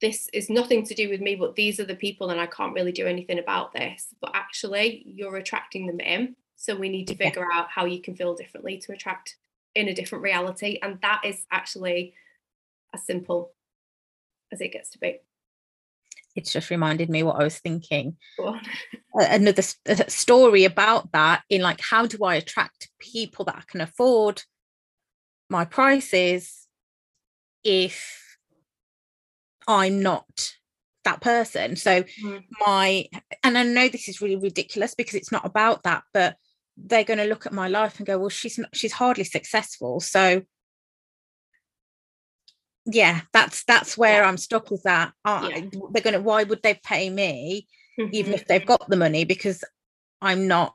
[0.01, 2.73] this is nothing to do with me, but these are the people, and I can't
[2.73, 4.07] really do anything about this.
[4.21, 6.35] But actually, you're attracting them in.
[6.55, 7.59] So we need to figure yeah.
[7.59, 9.37] out how you can feel differently to attract
[9.75, 10.79] in a different reality.
[10.81, 12.13] And that is actually
[12.93, 13.53] as simple
[14.51, 15.19] as it gets to be.
[16.35, 18.17] It's just reminded me what I was thinking.
[19.13, 24.43] Another story about that in like, how do I attract people that I can afford
[25.49, 26.67] my prices
[27.63, 28.28] if
[29.69, 30.51] I'm not
[31.05, 31.75] that person.
[31.75, 32.43] So mm.
[32.65, 33.05] my
[33.43, 36.35] and I know this is really ridiculous because it's not about that, but
[36.75, 39.99] they're going to look at my life and go, well, she's not, she's hardly successful.
[39.99, 40.41] So
[42.85, 44.27] yeah, that's that's where yeah.
[44.27, 45.13] I'm stuck with that.
[45.25, 45.61] yeah.
[45.91, 47.67] They're going to why would they pay me
[47.99, 48.13] mm-hmm.
[48.13, 49.63] even if they've got the money because
[50.21, 50.73] I'm not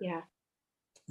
[0.00, 0.22] yeah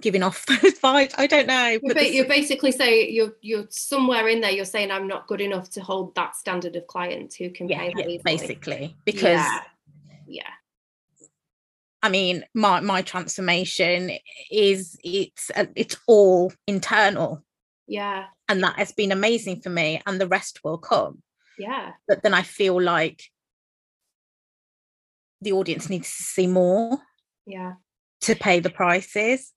[0.02, 1.14] giving off those vibes.
[1.18, 1.80] I don't know.
[1.84, 4.52] But you're, you're basically saying you're you're somewhere in there.
[4.52, 7.80] You're saying I'm not good enough to hold that standard of clients who can yeah,
[7.80, 9.62] pay yeah basically because yeah.
[10.28, 10.50] yeah.
[12.04, 14.12] I mean, my my transformation
[14.52, 17.44] is it's uh, it's all internal.
[17.88, 18.26] Yeah.
[18.50, 21.22] And that has been amazing for me, and the rest will come.
[21.58, 21.94] Yeah.
[22.08, 23.24] But then I feel like
[25.42, 26.98] the audience needs to see more
[27.46, 27.74] yeah
[28.22, 29.54] to pay the prices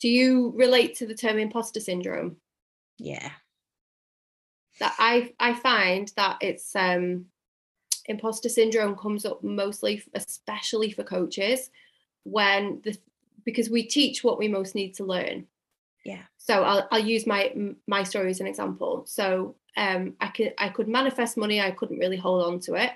[0.00, 2.36] do you relate to the term imposter syndrome?
[2.98, 3.30] Yeah.
[4.80, 7.26] That i i find that it's um
[8.06, 11.70] imposter syndrome comes up mostly especially for coaches
[12.24, 12.96] when the
[13.44, 15.46] because we teach what we most need to learn.
[16.04, 16.22] Yeah.
[16.36, 17.52] So i'll, I'll use my
[17.86, 19.04] my story as an example.
[19.06, 22.92] So um i could i could manifest money i couldn't really hold on to it.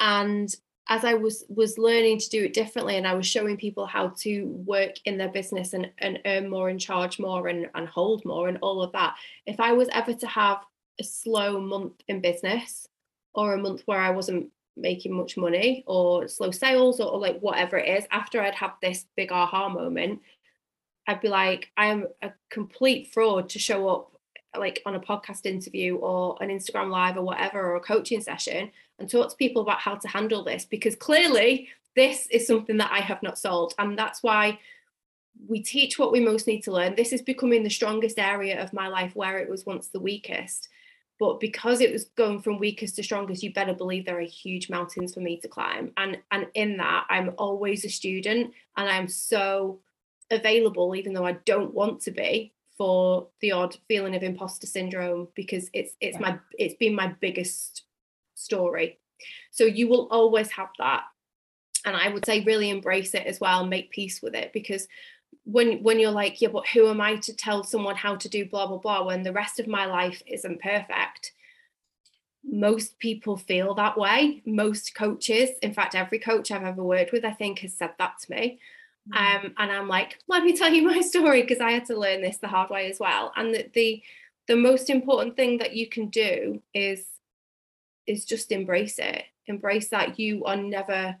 [0.00, 0.54] And
[0.88, 4.08] as i was was learning to do it differently and i was showing people how
[4.08, 8.24] to work in their business and, and earn more and charge more and, and hold
[8.24, 9.14] more and all of that
[9.46, 10.58] if i was ever to have
[11.00, 12.88] a slow month in business
[13.34, 17.38] or a month where i wasn't making much money or slow sales or, or like
[17.40, 20.20] whatever it is after i'd have this big aha moment
[21.06, 24.12] i'd be like i am a complete fraud to show up
[24.56, 28.70] like on a podcast interview or an instagram live or whatever or a coaching session
[28.98, 32.92] and talk to people about how to handle this because clearly this is something that
[32.92, 33.74] I have not solved.
[33.78, 34.58] And that's why
[35.48, 36.94] we teach what we most need to learn.
[36.94, 40.68] This is becoming the strongest area of my life where it was once the weakest.
[41.18, 44.68] But because it was going from weakest to strongest, you better believe there are huge
[44.68, 45.92] mountains for me to climb.
[45.96, 49.80] And and in that, I'm always a student and I'm so
[50.30, 55.28] available, even though I don't want to be, for the odd feeling of imposter syndrome
[55.34, 57.84] because it's it's my it's been my biggest
[58.36, 58.98] story.
[59.50, 61.04] So you will always have that.
[61.84, 64.88] And I would say really embrace it as well, make peace with it because
[65.44, 68.44] when when you're like, yeah, but who am I to tell someone how to do
[68.44, 71.32] blah blah blah when the rest of my life isn't perfect?
[72.44, 74.42] Most people feel that way.
[74.44, 78.18] Most coaches, in fact, every coach I've ever worked with, I think, has said that
[78.20, 78.60] to me.
[79.12, 79.44] Mm.
[79.44, 82.22] Um, and I'm like, let me tell you my story because I had to learn
[82.22, 83.32] this the hard way as well.
[83.36, 84.02] And the, the
[84.48, 87.04] the most important thing that you can do is
[88.06, 89.24] is just embrace it.
[89.46, 91.16] Embrace that you are never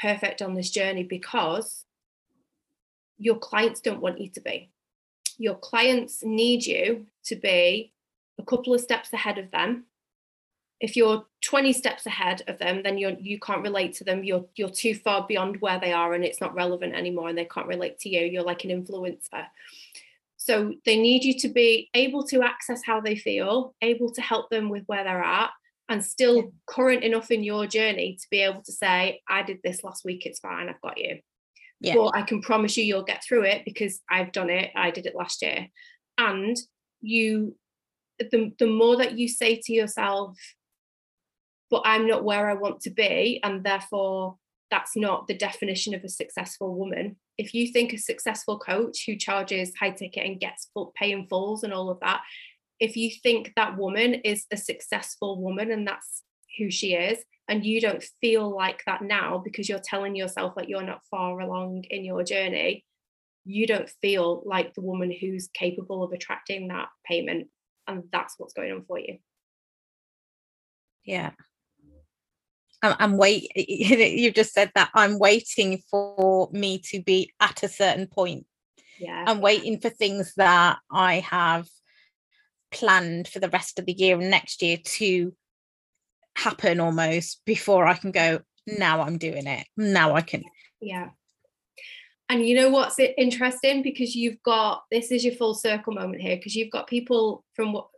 [0.00, 1.84] perfect on this journey because
[3.18, 4.70] your clients don't want you to be.
[5.38, 7.92] Your clients need you to be
[8.38, 9.84] a couple of steps ahead of them.
[10.80, 14.22] If you're 20 steps ahead of them then you're you can't relate to them.
[14.22, 17.46] You're you're too far beyond where they are and it's not relevant anymore and they
[17.46, 18.20] can't relate to you.
[18.20, 19.46] You're like an influencer.
[20.36, 24.50] So they need you to be able to access how they feel able to help
[24.50, 25.50] them with where they're at
[25.88, 26.42] and still yeah.
[26.66, 30.26] current enough in your journey to be able to say, I did this last week,
[30.26, 31.18] it's fine, I've got you.
[31.80, 31.94] Yeah.
[31.94, 35.06] But I can promise you you'll get through it because I've done it, I did
[35.06, 35.68] it last year.
[36.18, 36.56] And
[37.00, 37.54] you
[38.18, 40.36] the the more that you say to yourself,
[41.70, 44.36] but I'm not where I want to be, and therefore
[44.70, 47.16] that's not the definition of a successful woman.
[47.38, 51.26] If you think a successful coach who charges high ticket and gets full pay in
[51.28, 52.20] fulls and all of that
[52.80, 56.22] if you think that woman is a successful woman and that's
[56.58, 60.68] who she is and you don't feel like that now because you're telling yourself that
[60.68, 62.84] you're not far along in your journey
[63.44, 67.48] you don't feel like the woman who's capable of attracting that payment
[67.86, 69.16] and that's what's going on for you.
[71.04, 71.30] Yeah.
[72.82, 77.68] I'm, I'm wait you just said that i'm waiting for me to be at a
[77.68, 78.46] certain point.
[79.00, 79.24] Yeah.
[79.26, 81.66] I'm waiting for things that i have
[82.70, 85.34] planned for the rest of the year and next year to
[86.36, 89.66] happen almost before I can go, now I'm doing it.
[89.76, 90.44] Now I can.
[90.80, 91.08] Yeah.
[92.28, 93.82] And you know what's interesting?
[93.82, 97.72] Because you've got this is your full circle moment here, because you've got people from
[97.72, 97.88] what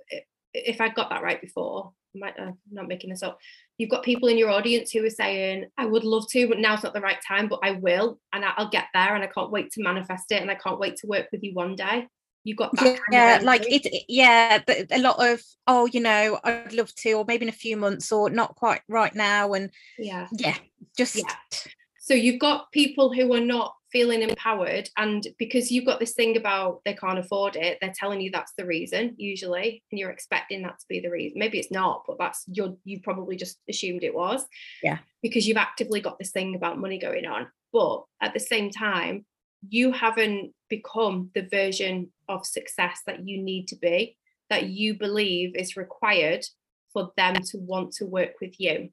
[0.54, 3.38] if I got that right before, I might, I'm not making this up.
[3.78, 6.83] You've got people in your audience who are saying, I would love to, but now's
[6.83, 9.70] not the right time, but I will, and I'll get there, and I can't wait
[9.72, 12.06] to manifest it, and I can't wait to work with you one day
[12.44, 16.38] you got that yeah, kind of like it yeah a lot of oh you know
[16.44, 19.70] i'd love to or maybe in a few months or not quite right now and
[19.98, 20.26] yeah.
[20.33, 20.57] yeah
[20.96, 21.68] just yeah.
[21.98, 26.37] so you've got people who are not feeling empowered and because you've got this thing
[26.37, 30.62] about they can't afford it they're telling you that's the reason usually and you're expecting
[30.62, 31.38] that to be the reason.
[31.38, 34.44] Maybe it's not but that's you're you probably just assumed it was
[34.83, 34.98] yeah.
[35.22, 37.48] because you've actively got this thing about money going on.
[37.72, 39.24] But at the same time
[39.68, 44.16] you haven't become the version of success that you need to be,
[44.48, 46.44] that you believe is required
[46.92, 48.90] for them to want to work with you.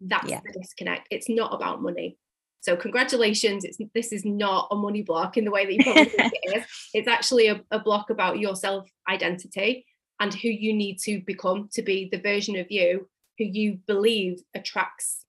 [0.00, 0.40] That's yeah.
[0.44, 1.08] the disconnect.
[1.10, 2.18] It's not about money.
[2.60, 3.64] So congratulations.
[3.64, 6.56] It's this is not a money block in the way that you probably think it
[6.58, 6.64] is.
[6.94, 9.84] It's actually a, a block about your self identity
[10.20, 14.40] and who you need to become to be the version of you who you believe
[14.54, 15.24] attracts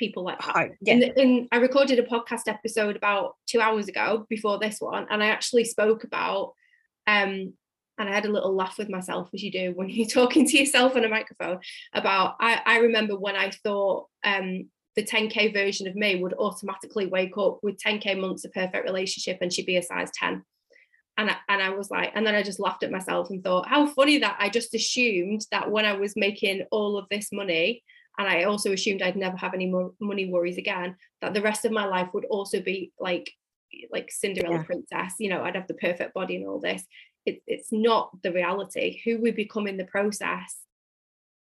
[0.00, 0.56] people like that.
[0.56, 0.94] Oh, yeah.
[0.94, 5.22] in, in, I recorded a podcast episode about two hours ago before this one, and
[5.22, 6.54] I actually spoke about,
[7.06, 7.52] um,
[7.98, 10.58] and I had a little laugh with myself as you do when you're talking to
[10.58, 11.60] yourself on a microphone.
[11.92, 17.06] About I, I remember when I thought um, the 10k version of me would automatically
[17.06, 20.42] wake up with 10k months of perfect relationship and she'd be a size 10
[21.16, 23.68] and I, and I was like and then I just laughed at myself and thought
[23.68, 27.84] how funny that I just assumed that when I was making all of this money
[28.18, 31.64] and I also assumed I'd never have any more money worries again that the rest
[31.64, 33.30] of my life would also be like
[33.92, 34.62] like Cinderella yeah.
[34.64, 36.84] princess you know I'd have the perfect body and all this
[37.26, 40.60] it, it's not the reality who we become in the process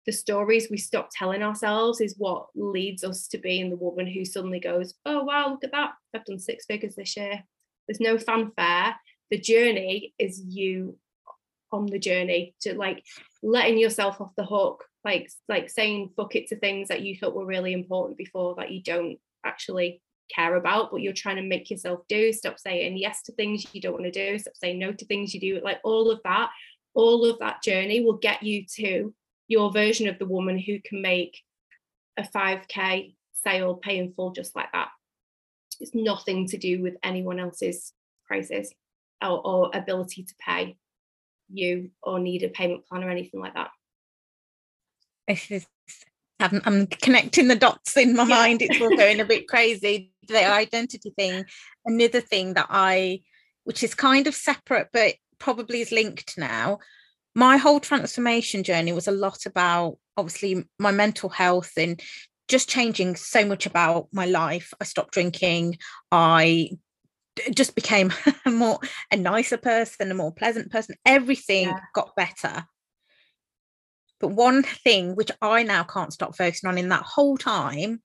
[0.07, 4.23] the stories we stop telling ourselves is what leads us to being the woman who
[4.23, 5.91] suddenly goes, Oh, wow, look at that.
[6.15, 7.43] I've done six figures this year.
[7.87, 8.95] There's no fanfare.
[9.29, 10.97] The journey is you
[11.73, 13.03] on the journey to like
[13.43, 17.35] letting yourself off the hook, like like saying fuck it to things that you thought
[17.35, 20.01] were really important before that you don't actually
[20.33, 22.33] care about, but you're trying to make yourself do.
[22.33, 24.37] Stop saying yes to things you don't want to do.
[24.37, 25.61] Stop saying no to things you do.
[25.63, 26.49] Like all of that,
[26.93, 29.13] all of that journey will get you to
[29.47, 31.41] your version of the woman who can make
[32.17, 34.89] a 5k sale pay in full just like that
[35.79, 37.93] it's nothing to do with anyone else's
[38.25, 38.73] prices
[39.23, 40.75] or, or ability to pay
[41.49, 43.69] you or need a payment plan or anything like that
[46.39, 48.29] I'm, I'm connecting the dots in my yeah.
[48.29, 51.45] mind it's all going a bit crazy the identity thing
[51.85, 53.21] another thing that i
[53.63, 56.79] which is kind of separate but probably is linked now
[57.33, 62.01] my whole transformation journey was a lot about obviously my mental health and
[62.47, 64.73] just changing so much about my life.
[64.79, 65.77] I stopped drinking.
[66.11, 66.71] I
[67.53, 68.11] just became
[68.45, 68.79] a more
[69.11, 70.95] a nicer person, a more pleasant person.
[71.05, 71.79] Everything yeah.
[71.93, 72.65] got better.
[74.19, 78.01] But one thing which I now can't stop focusing on in that whole time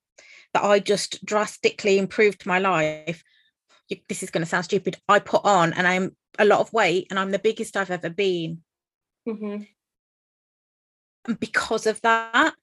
[0.53, 3.23] that I just drastically improved my life.
[4.09, 4.99] This is going to sound stupid.
[5.09, 8.11] I put on and I'm a lot of weight and I'm the biggest I've ever
[8.11, 8.63] been.
[9.29, 9.63] Mm-hmm.
[11.27, 12.55] And because of that,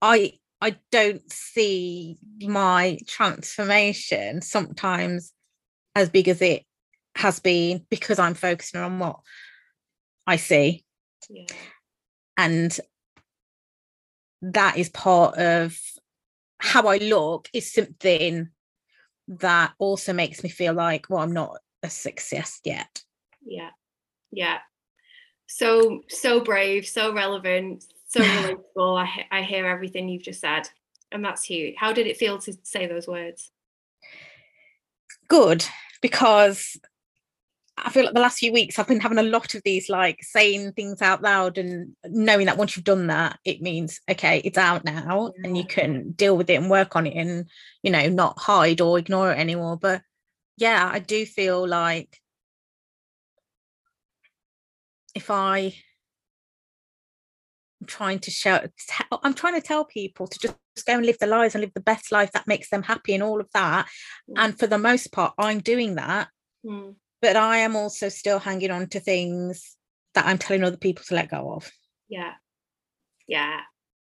[0.00, 5.32] I I don't see my transformation sometimes
[5.96, 6.64] as big as it
[7.16, 9.20] has been because I'm focusing on what
[10.26, 10.84] I see.
[11.28, 11.46] Yeah.
[12.36, 12.76] And
[14.42, 15.78] that is part of
[16.58, 18.48] how I look is something
[19.28, 23.02] that also makes me feel like, well, I'm not a success yet.
[23.44, 23.70] Yeah.
[24.30, 24.58] Yeah
[25.52, 28.20] so so brave so relevant so
[28.76, 30.68] relatable I, I hear everything you've just said
[31.10, 33.50] and that's huge how did it feel to say those words
[35.28, 35.64] good
[36.00, 36.78] because
[37.84, 40.18] I feel like the last few weeks I've been having a lot of these like
[40.22, 44.58] saying things out loud and knowing that once you've done that, it means okay, it's
[44.58, 45.46] out now yeah.
[45.46, 47.48] and you can deal with it and work on it and
[47.82, 49.76] you know, not hide or ignore it anymore.
[49.76, 50.02] But
[50.56, 52.20] yeah, I do feel like
[55.14, 55.74] if I
[57.80, 58.60] I'm trying to show
[59.22, 61.80] I'm trying to tell people to just go and live their lives and live the
[61.80, 63.86] best life that makes them happy and all of that.
[64.30, 64.34] Mm.
[64.36, 66.28] And for the most part, I'm doing that.
[66.64, 66.94] Mm.
[67.22, 69.76] But I am also still hanging on to things
[70.14, 71.70] that I'm telling other people to let go of.
[72.08, 72.32] Yeah.
[73.26, 73.60] Yeah.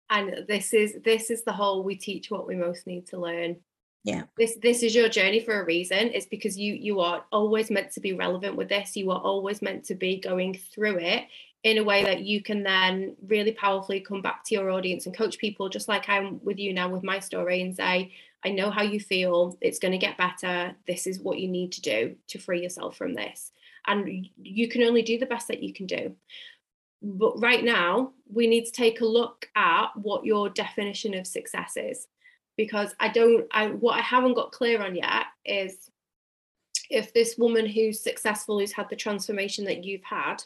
[0.09, 3.57] And this is this is the whole we teach what we most need to learn
[4.03, 7.71] yeah this this is your journey for a reason it's because you you are always
[7.71, 11.25] meant to be relevant with this you are always meant to be going through it
[11.65, 15.17] in a way that you can then really powerfully come back to your audience and
[15.17, 18.13] coach people just like I'm with you now with my story and say
[18.45, 21.73] I know how you feel it's going to get better this is what you need
[21.73, 23.53] to do to free yourself from this.
[23.87, 26.15] And you can only do the best that you can do.
[27.03, 31.77] But right now we need to take a look at what your definition of success
[31.77, 32.07] is.
[32.57, 35.91] Because I don't I what I haven't got clear on yet is
[36.91, 40.43] if this woman who's successful who's had the transformation that you've had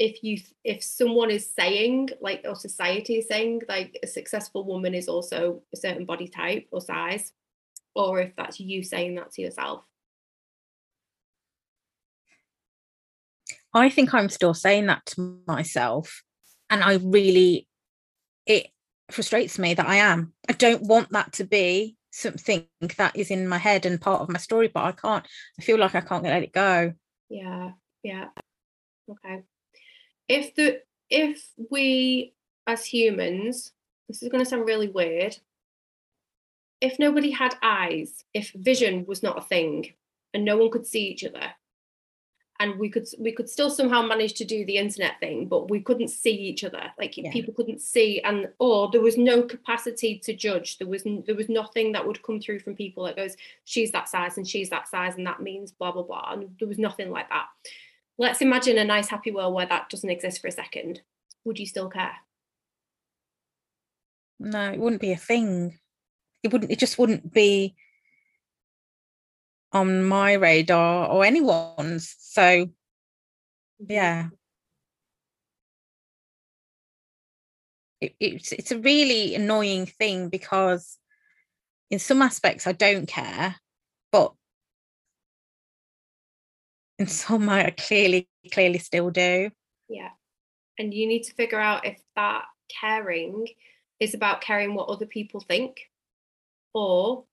[0.00, 4.94] if you if someone is saying like or society is saying like a successful woman
[4.94, 7.32] is also a certain body type or size
[7.94, 9.84] or if that's you saying that to yourself
[13.74, 16.22] I think I'm still saying that to myself
[16.70, 17.68] and I really
[18.46, 18.68] it
[19.10, 20.32] frustrates me that I am.
[20.48, 24.30] I don't want that to be something that is in my head and part of
[24.30, 25.26] my story, but I can't,
[25.58, 26.94] I feel like I can't let it go.
[27.28, 27.72] Yeah,
[28.02, 28.28] yeah.
[29.08, 29.42] Okay.
[30.30, 32.34] If the if we
[32.68, 33.72] as humans,
[34.08, 35.36] this is going to sound really weird,
[36.80, 39.92] if nobody had eyes, if vision was not a thing
[40.32, 41.52] and no one could see each other,
[42.60, 45.80] and we could we could still somehow manage to do the internet thing but we
[45.80, 47.32] couldn't see each other like yeah.
[47.32, 51.48] people couldn't see and or there was no capacity to judge there was there was
[51.48, 54.86] nothing that would come through from people that goes she's that size and she's that
[54.86, 57.46] size and that means blah blah blah and there was nothing like that
[58.20, 61.00] let's imagine a nice happy world where that doesn't exist for a second.
[61.44, 62.12] Would you still care?
[64.38, 65.78] No it wouldn't be a thing.
[66.42, 67.74] It wouldn't it just wouldn't be
[69.72, 73.84] on my radar or anyone's so mm-hmm.
[73.88, 74.28] yeah.
[78.02, 80.98] It, it's it's a really annoying thing because
[81.90, 83.56] in some aspects I don't care,
[87.00, 89.50] in some I clearly clearly still do.
[89.88, 90.10] Yeah.
[90.78, 92.44] And you need to figure out if that
[92.80, 93.48] caring
[93.98, 95.80] is about caring what other people think
[96.72, 97.24] or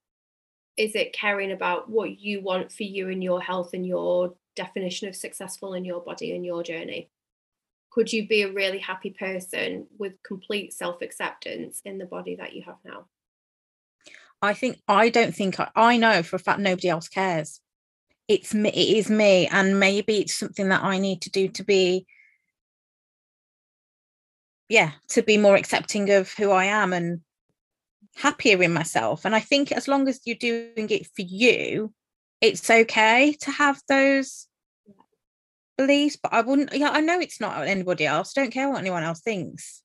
[0.78, 5.08] is it caring about what you want for you and your health and your definition
[5.08, 7.10] of successful in your body and your journey
[7.98, 12.54] could you be a really happy person with complete self acceptance in the body that
[12.54, 13.08] you have now?
[14.40, 17.60] I think I don't think I, I know for a fact nobody else cares.
[18.28, 21.64] It's me, it is me, and maybe it's something that I need to do to
[21.64, 22.06] be,
[24.68, 27.22] yeah, to be more accepting of who I am and
[28.18, 29.24] happier in myself.
[29.24, 31.94] And I think as long as you're doing it for you,
[32.42, 34.48] it's okay to have those
[35.78, 36.74] beliefs, but I wouldn't.
[36.74, 38.34] Yeah, I know it's not anybody else.
[38.36, 39.84] I don't care what anyone else thinks.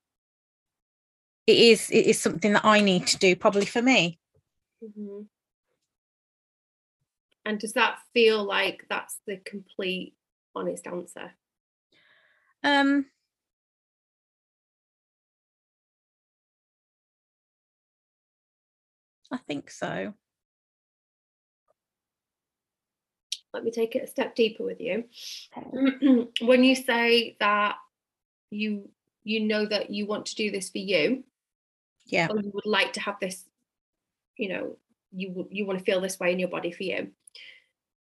[1.47, 1.91] It is.
[1.91, 4.19] It is something that I need to do, probably for me.
[4.83, 5.23] Mm-hmm.
[7.45, 10.15] And does that feel like that's the complete,
[10.55, 11.33] honest answer?
[12.63, 13.07] Um.
[19.33, 20.13] I think so.
[23.53, 25.05] let me take it a step deeper with you.
[26.41, 27.77] when you say that
[28.51, 28.91] you
[29.25, 31.25] you know that you want to do this for you,
[32.07, 33.45] yeah, or you would like to have this,
[34.37, 34.77] you know,
[35.13, 37.11] you you want to feel this way in your body for you.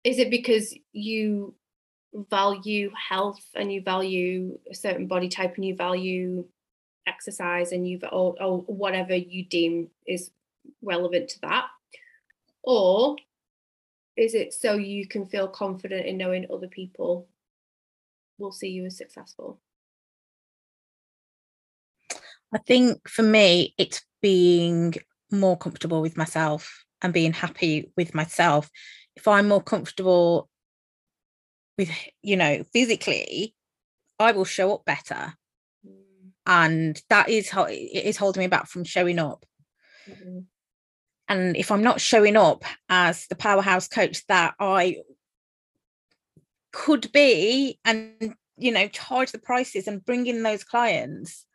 [0.05, 1.55] Is it because you
[2.29, 6.45] value health and you value a certain body type and you value
[7.07, 10.29] exercise and you or, or whatever you deem is
[10.83, 11.65] relevant to that,
[12.63, 13.15] or
[14.15, 17.27] is it so you can feel confident in knowing other people
[18.37, 19.59] will see you as successful?
[22.53, 24.93] I think for me, it's being
[25.31, 28.69] more comfortable with myself and being happy with myself.
[29.15, 30.49] If I'm more comfortable
[31.77, 31.89] with,
[32.21, 33.55] you know, physically,
[34.19, 35.33] I will show up better.
[35.85, 36.31] Mm.
[36.45, 39.45] And that is how it is holding me back from showing up.
[40.09, 40.39] Mm-hmm
[41.27, 44.97] and if i'm not showing up as the powerhouse coach that i
[46.71, 51.45] could be and you know charge the prices and bring in those clients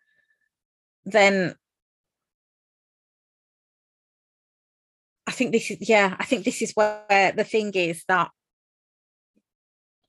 [1.04, 1.54] then
[5.30, 8.30] i think this is yeah i think this is where the thing is that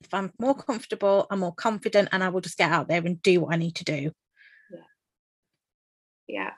[0.03, 3.21] if i'm more comfortable i'm more confident and i will just get out there and
[3.21, 4.11] do what i need to do.
[4.71, 4.79] Yeah.
[6.27, 6.51] Yeah.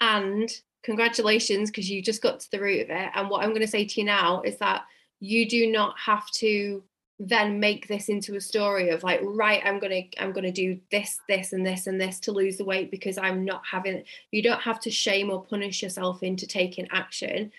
[0.00, 0.50] And
[0.82, 3.10] congratulations because you just got to the root of it.
[3.14, 4.82] And what i'm going to say to you now is that
[5.20, 6.82] you do not have to
[7.18, 10.78] then make this into a story of like right i'm to i'm going to do
[10.90, 14.42] this this and this and this to lose the weight because i'm not having you
[14.42, 17.50] don't have to shame or punish yourself into taking action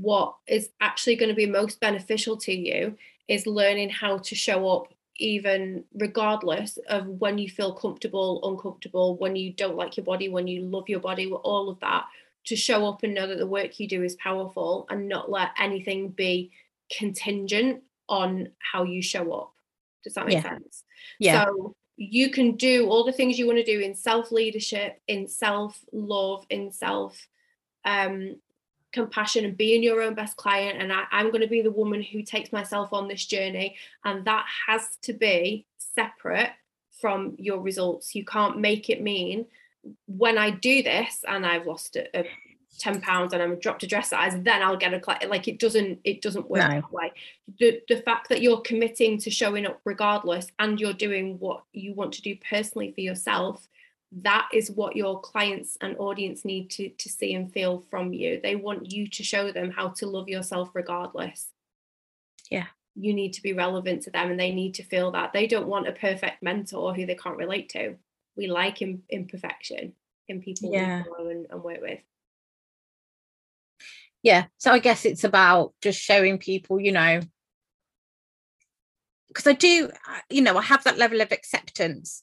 [0.00, 2.96] what is actually going to be most beneficial to you
[3.28, 9.36] is learning how to show up even regardless of when you feel comfortable uncomfortable when
[9.36, 12.04] you don't like your body when you love your body all of that
[12.44, 15.50] to show up and know that the work you do is powerful and not let
[15.58, 16.50] anything be
[16.96, 19.52] contingent on how you show up.
[20.02, 20.42] Does that make yeah.
[20.42, 20.84] sense?
[21.18, 21.44] Yeah.
[21.46, 25.26] So you can do all the things you want to do in self leadership, in
[25.26, 27.16] self love, in self
[27.84, 28.36] um,
[28.94, 30.80] compassion, and being your own best client.
[30.80, 33.76] And I, I'm going to be the woman who takes myself on this journey.
[34.04, 36.50] And that has to be separate
[37.00, 38.14] from your results.
[38.14, 39.46] You can't make it mean
[40.06, 42.26] when I do this and I've lost a, a
[42.78, 46.00] 10 pounds and I'm dropped a dress size, then I'll get a like it doesn't
[46.04, 46.68] it doesn't work no.
[46.68, 47.12] that way.
[47.58, 51.94] The the fact that you're committing to showing up regardless and you're doing what you
[51.94, 53.68] want to do personally for yourself,
[54.22, 58.40] that is what your clients and audience need to to see and feel from you.
[58.42, 61.48] They want you to show them how to love yourself regardless.
[62.50, 62.66] Yeah.
[62.94, 65.32] You need to be relevant to them and they need to feel that.
[65.32, 67.96] They don't want a perfect mentor who they can't relate to
[68.36, 69.92] we like in, imperfection
[70.28, 71.02] in people yeah.
[71.18, 72.00] we and, and work with.
[74.22, 74.46] Yeah.
[74.58, 77.20] So I guess it's about just showing people, you know,
[79.28, 82.22] because I do, uh, you know, I have that level of acceptance,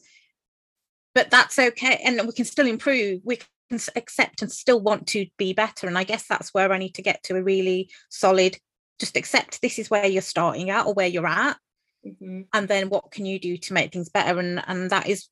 [1.14, 2.00] but that's okay.
[2.04, 3.22] And we can still improve.
[3.24, 3.40] We
[3.70, 5.88] can accept and still want to be better.
[5.88, 8.58] And I guess that's where I need to get to a really solid,
[9.00, 11.58] just accept this is where you're starting at or where you're at.
[12.06, 12.42] Mm-hmm.
[12.54, 14.40] And then what can you do to make things better?
[14.40, 15.28] And and that is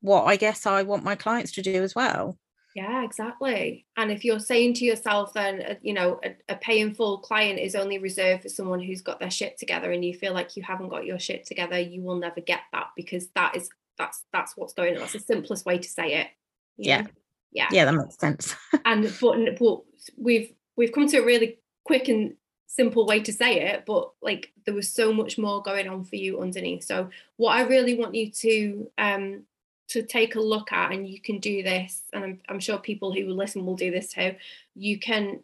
[0.00, 2.38] what I guess I want my clients to do as well.
[2.74, 3.86] Yeah, exactly.
[3.96, 7.18] And if you're saying to yourself, then, uh, you know, a, a pay in full
[7.18, 10.56] client is only reserved for someone who's got their shit together and you feel like
[10.56, 13.68] you haven't got your shit together, you will never get that because that is,
[13.98, 15.00] that's, that's what's going on.
[15.00, 16.28] That's the simplest way to say it.
[16.76, 17.02] Yeah.
[17.02, 17.08] Know?
[17.52, 17.68] Yeah.
[17.70, 18.54] Yeah, that makes sense.
[18.84, 19.80] and, but, but
[20.16, 22.34] we've, we've come to a really quick and
[22.66, 26.16] simple way to say it, but like there was so much more going on for
[26.16, 26.84] you underneath.
[26.84, 29.42] So what I really want you to um
[29.88, 33.12] to take a look at, and you can do this, and I'm, I'm sure people
[33.12, 34.34] who will listen will do this too.
[34.74, 35.40] You can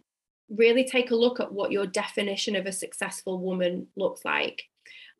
[0.48, 4.69] really take a look at what your definition of a successful woman looks like.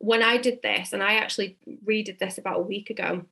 [0.01, 3.25] When I did this, and I actually redid this about a week ago,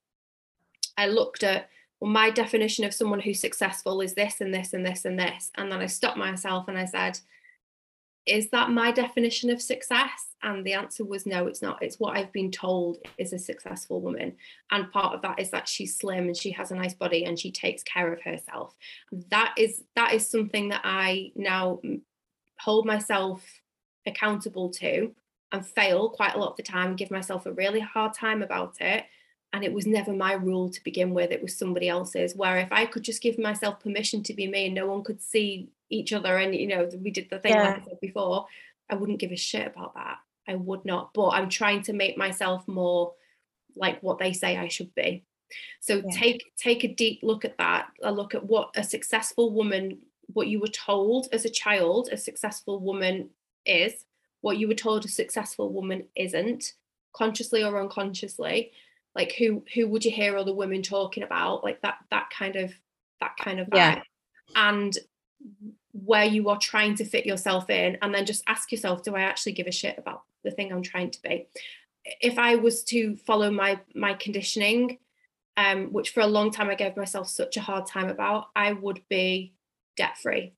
[0.97, 4.85] I looked at well, my definition of someone who's successful is this and this and
[4.85, 5.51] this and this.
[5.55, 7.19] And then I stopped myself and I said,
[8.25, 10.35] is that my definition of success?
[10.43, 11.81] And the answer was no, it's not.
[11.81, 14.35] It's what I've been told is a successful woman.
[14.71, 17.37] And part of that is that she's slim and she has a nice body and
[17.37, 18.75] she takes care of herself.
[19.29, 21.81] That is that is something that I now
[22.59, 23.43] hold myself
[24.05, 25.13] accountable to
[25.51, 28.75] and fail quite a lot of the time give myself a really hard time about
[28.79, 29.05] it.
[29.51, 32.35] And it was never my rule to begin with it was somebody else's.
[32.35, 35.21] Where if i could just give myself permission to be me and no one could
[35.21, 37.63] see each other and you know we did the thing yeah.
[37.63, 38.45] like I said before
[38.89, 40.17] I wouldn't give a shit about that.
[40.47, 41.13] I would not.
[41.13, 43.13] But I'm trying to make myself more
[43.75, 45.23] like what they say I should be.
[45.79, 46.11] So yeah.
[46.11, 49.99] take take a deep look at that a look at what a successful woman
[50.33, 53.29] what you were told as a child a successful woman
[53.65, 54.05] is
[54.41, 56.73] what you were told a successful woman isn't
[57.13, 58.71] consciously or unconsciously
[59.15, 61.63] like who who would you hear other women talking about?
[61.63, 62.73] Like that that kind of
[63.19, 63.75] that kind of vibe.
[63.75, 64.01] yeah
[64.55, 64.97] and
[65.91, 69.21] where you are trying to fit yourself in and then just ask yourself do i
[69.21, 71.47] actually give a shit about the thing i'm trying to be?
[72.21, 74.99] If i was to follow my my conditioning
[75.57, 78.71] um, which for a long time i gave myself such a hard time about i
[78.71, 79.53] would be
[79.97, 80.53] debt free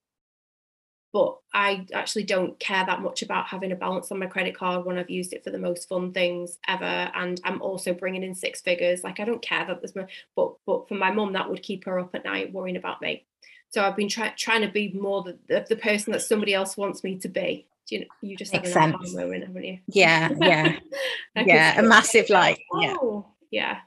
[1.14, 4.86] but i actually don't care that much about having a balance on my credit card
[4.86, 8.36] when i've used it for the most fun things ever and i'm also bringing in
[8.36, 10.06] six figures like i don't care that there's my
[10.36, 13.26] but but for my mum that would keep her up at night worrying about me
[13.72, 16.76] so I've been trying trying to be more the, the, the person that somebody else
[16.76, 17.68] wants me to be.
[17.88, 19.80] Do you know, you just Makes have an moment, haven't you?
[19.88, 20.76] Yeah, yeah,
[21.36, 21.80] yeah.
[21.80, 23.80] A massive like, yeah, oh, yeah.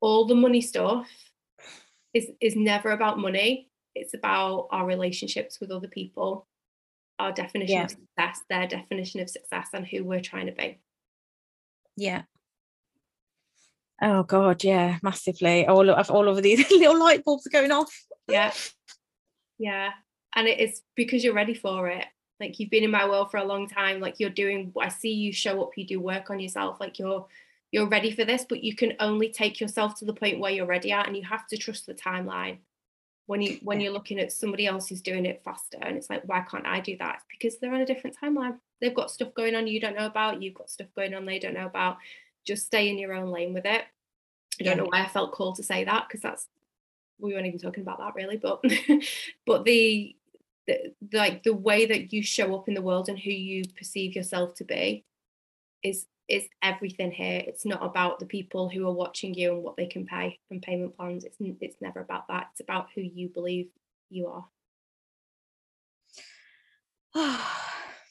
[0.00, 1.08] All the money stuff
[2.12, 3.70] is is never about money.
[3.98, 6.46] It's about our relationships with other people,
[7.18, 7.84] our definition yeah.
[7.84, 10.80] of success, their definition of success, and who we're trying to be.
[11.96, 12.22] Yeah,
[14.00, 15.66] Oh God, yeah, massively.
[15.66, 17.92] All of all of these little light bulbs are going off.
[18.28, 18.52] Yeah,
[19.58, 19.90] yeah,
[20.34, 22.04] and it is because you're ready for it.
[22.38, 24.00] Like you've been in my world for a long time.
[24.00, 24.72] Like you're doing.
[24.80, 25.70] I see you show up.
[25.76, 26.78] You do work on yourself.
[26.78, 27.26] Like you're
[27.72, 30.66] you're ready for this, but you can only take yourself to the point where you're
[30.66, 32.58] ready at, and you have to trust the timeline.
[33.28, 36.22] When you when you're looking at somebody else who's doing it faster, and it's like,
[36.24, 37.16] why can't I do that?
[37.16, 38.58] It's because they're on a different timeline.
[38.80, 40.42] They've got stuff going on you don't know about.
[40.42, 41.98] You've got stuff going on they don't know about
[42.48, 43.84] just stay in your own lane with it.
[44.58, 46.48] I don't know why I felt called to say that because that's
[47.20, 48.64] we weren't even talking about that really, but
[49.46, 50.16] but the,
[50.66, 54.16] the like the way that you show up in the world and who you perceive
[54.16, 55.04] yourself to be
[55.82, 57.42] is is everything here.
[57.46, 60.62] It's not about the people who are watching you and what they can pay and
[60.62, 61.24] payment plans.
[61.24, 62.48] It's it's never about that.
[62.52, 63.68] It's about who you believe
[64.10, 64.46] you are.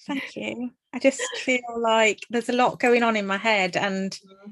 [0.07, 0.71] Thank you.
[0.93, 4.51] I just feel like there's a lot going on in my head, and mm-hmm.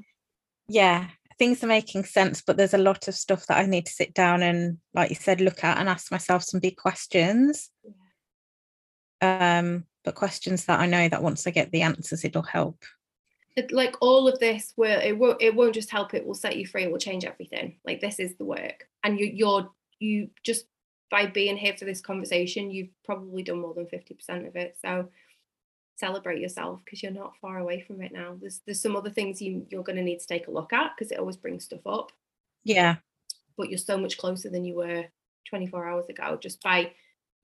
[0.68, 1.08] yeah,
[1.38, 4.14] things are making sense, but there's a lot of stuff that I need to sit
[4.14, 7.70] down and, like you said, look at and ask myself some big questions.
[9.22, 9.58] Yeah.
[9.58, 12.84] Um, but questions that I know that once I get the answers, it'll help.
[13.56, 16.58] It, like all of this will it won't it won't just help it will set
[16.58, 20.28] you free it will change everything like this is the work and you you're you
[20.42, 20.66] just
[21.10, 25.08] by being here for this conversation you've probably done more than 50% of it so
[25.96, 28.36] celebrate yourself because you're not far away from it now.
[28.40, 30.92] There's there's some other things you you're going to need to take a look at
[30.96, 32.12] because it always brings stuff up.
[32.64, 32.96] Yeah.
[33.56, 35.04] But you're so much closer than you were
[35.48, 36.92] 24 hours ago just by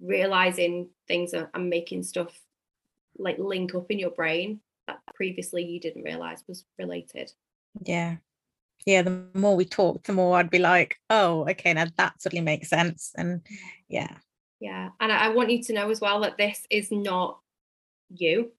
[0.01, 2.39] realizing things and making stuff
[3.19, 7.33] like link up in your brain that previously you didn't realize was related.
[7.81, 8.17] Yeah.
[8.85, 12.43] Yeah, the more we talk, the more I'd be like, oh, okay, now that suddenly
[12.43, 13.13] makes sense.
[13.17, 13.43] And
[13.89, 14.17] yeah.
[14.61, 14.91] Yeah.
[15.01, 17.39] And I want you to know as well that this is not
[18.11, 18.53] you.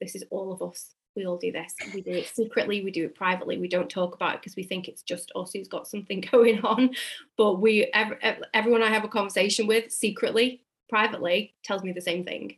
[0.00, 0.94] This is all of us.
[1.16, 1.74] We all do this.
[1.92, 3.58] We do it secretly, we do it privately.
[3.58, 6.60] We don't talk about it because we think it's just us who's got something going
[6.60, 6.90] on.
[7.36, 8.16] But we, every,
[8.54, 12.56] everyone I have a conversation with secretly, privately, tells me the same thing.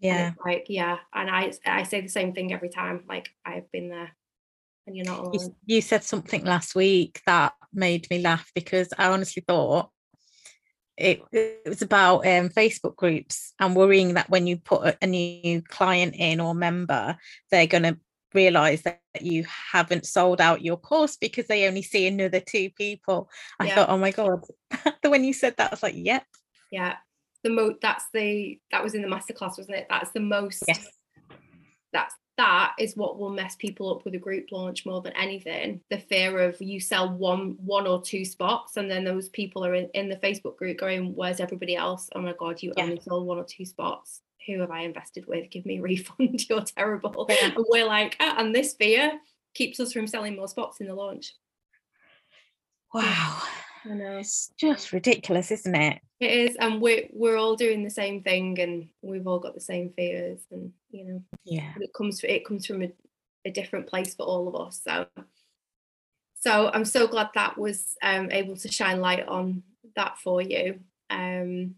[0.00, 0.32] Yeah.
[0.44, 0.98] Like, yeah.
[1.14, 3.04] And I, I say the same thing every time.
[3.08, 4.10] Like, I've been there
[4.86, 5.34] and you're not alone.
[5.34, 9.90] You, you said something last week that made me laugh because I honestly thought
[10.98, 15.62] it, it was about um, Facebook groups and worrying that when you put a, new
[15.62, 17.16] client in or member,
[17.50, 17.98] they're going to
[18.34, 23.30] realize that you haven't sold out your course because they only see another two people.
[23.60, 23.74] I yeah.
[23.76, 24.42] thought, oh my god,
[25.04, 26.24] when you said that, I was like, yep.
[26.70, 26.96] Yeah,
[27.44, 27.76] the most.
[27.80, 29.86] That's the that was in the masterclass, wasn't it?
[29.88, 30.64] That's the most.
[30.66, 30.88] Yes.
[31.92, 35.80] That's that is what will mess people up with a group launch more than anything
[35.90, 39.74] the fear of you sell one one or two spots and then those people are
[39.74, 42.84] in, in the facebook group going where's everybody else oh my god you yeah.
[42.84, 46.40] only sold one or two spots who have i invested with give me a refund
[46.48, 47.46] you're terrible yeah.
[47.46, 49.12] and we're like oh, and this fear
[49.54, 51.34] keeps us from selling more spots in the launch
[52.94, 53.42] wow
[53.84, 54.18] I know.
[54.18, 56.00] It's just ridiculous, isn't it?
[56.20, 59.60] It is, and we're we're all doing the same thing, and we've all got the
[59.60, 62.92] same fears, and you know, yeah, it comes it comes from a,
[63.44, 64.80] a different place for all of us.
[64.82, 65.06] So,
[66.34, 69.62] so I'm so glad that was um, able to shine light on
[69.96, 71.76] that for you, um,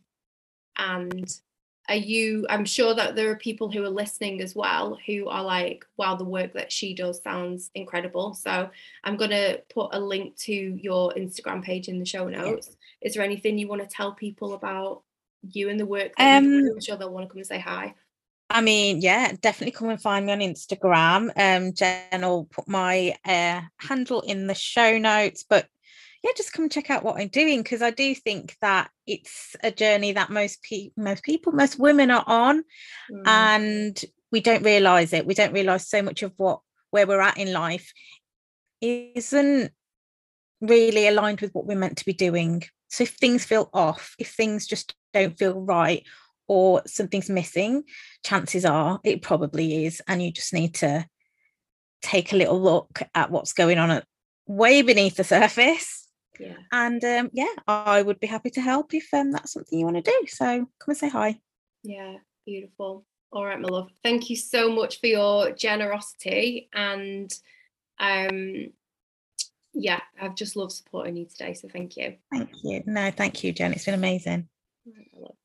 [0.76, 1.40] and
[1.88, 5.42] are you i'm sure that there are people who are listening as well who are
[5.42, 8.34] like wow the work that she does sounds incredible.
[8.34, 8.70] So
[9.04, 12.76] i'm going to put a link to your instagram page in the show notes.
[13.00, 15.02] Is there anything you want to tell people about
[15.42, 17.94] you and the work um i'm sure they'll want to come and say hi.
[18.52, 21.30] I mean, yeah, definitely come and find me on Instagram.
[21.36, 25.68] Um, Jen will put my uh, handle in the show notes, but
[26.22, 29.70] yeah, just come check out what I'm doing because I do think that it's a
[29.70, 32.62] journey that most people, most people, most women are on,
[33.10, 33.22] mm.
[33.26, 33.98] and
[34.30, 35.26] we don't realize it.
[35.26, 36.60] We don't realize so much of what
[36.90, 37.92] where we're at in life
[38.80, 39.72] isn't
[40.60, 42.64] really aligned with what we're meant to be doing.
[42.88, 46.04] So if things feel off, if things just don't feel right,
[46.48, 47.84] or something's missing,
[48.24, 51.06] chances are it probably is, and you just need to
[52.02, 54.04] take a little look at what's going on at
[54.46, 55.99] way beneath the surface
[56.40, 56.56] yeah.
[56.72, 59.96] And um, yeah, I would be happy to help if um, that's something you want
[59.96, 60.26] to do.
[60.28, 61.38] So come and say hi.
[61.82, 62.16] Yeah,
[62.46, 63.04] beautiful.
[63.32, 63.90] All right, my love.
[64.02, 67.32] Thank you so much for your generosity and
[67.98, 68.72] um
[69.72, 71.54] yeah, I've just loved supporting you today.
[71.54, 72.16] So thank you.
[72.32, 72.82] Thank you.
[72.86, 73.72] No, thank you, Jen.
[73.72, 74.48] It's been amazing.
[74.84, 75.36] Right,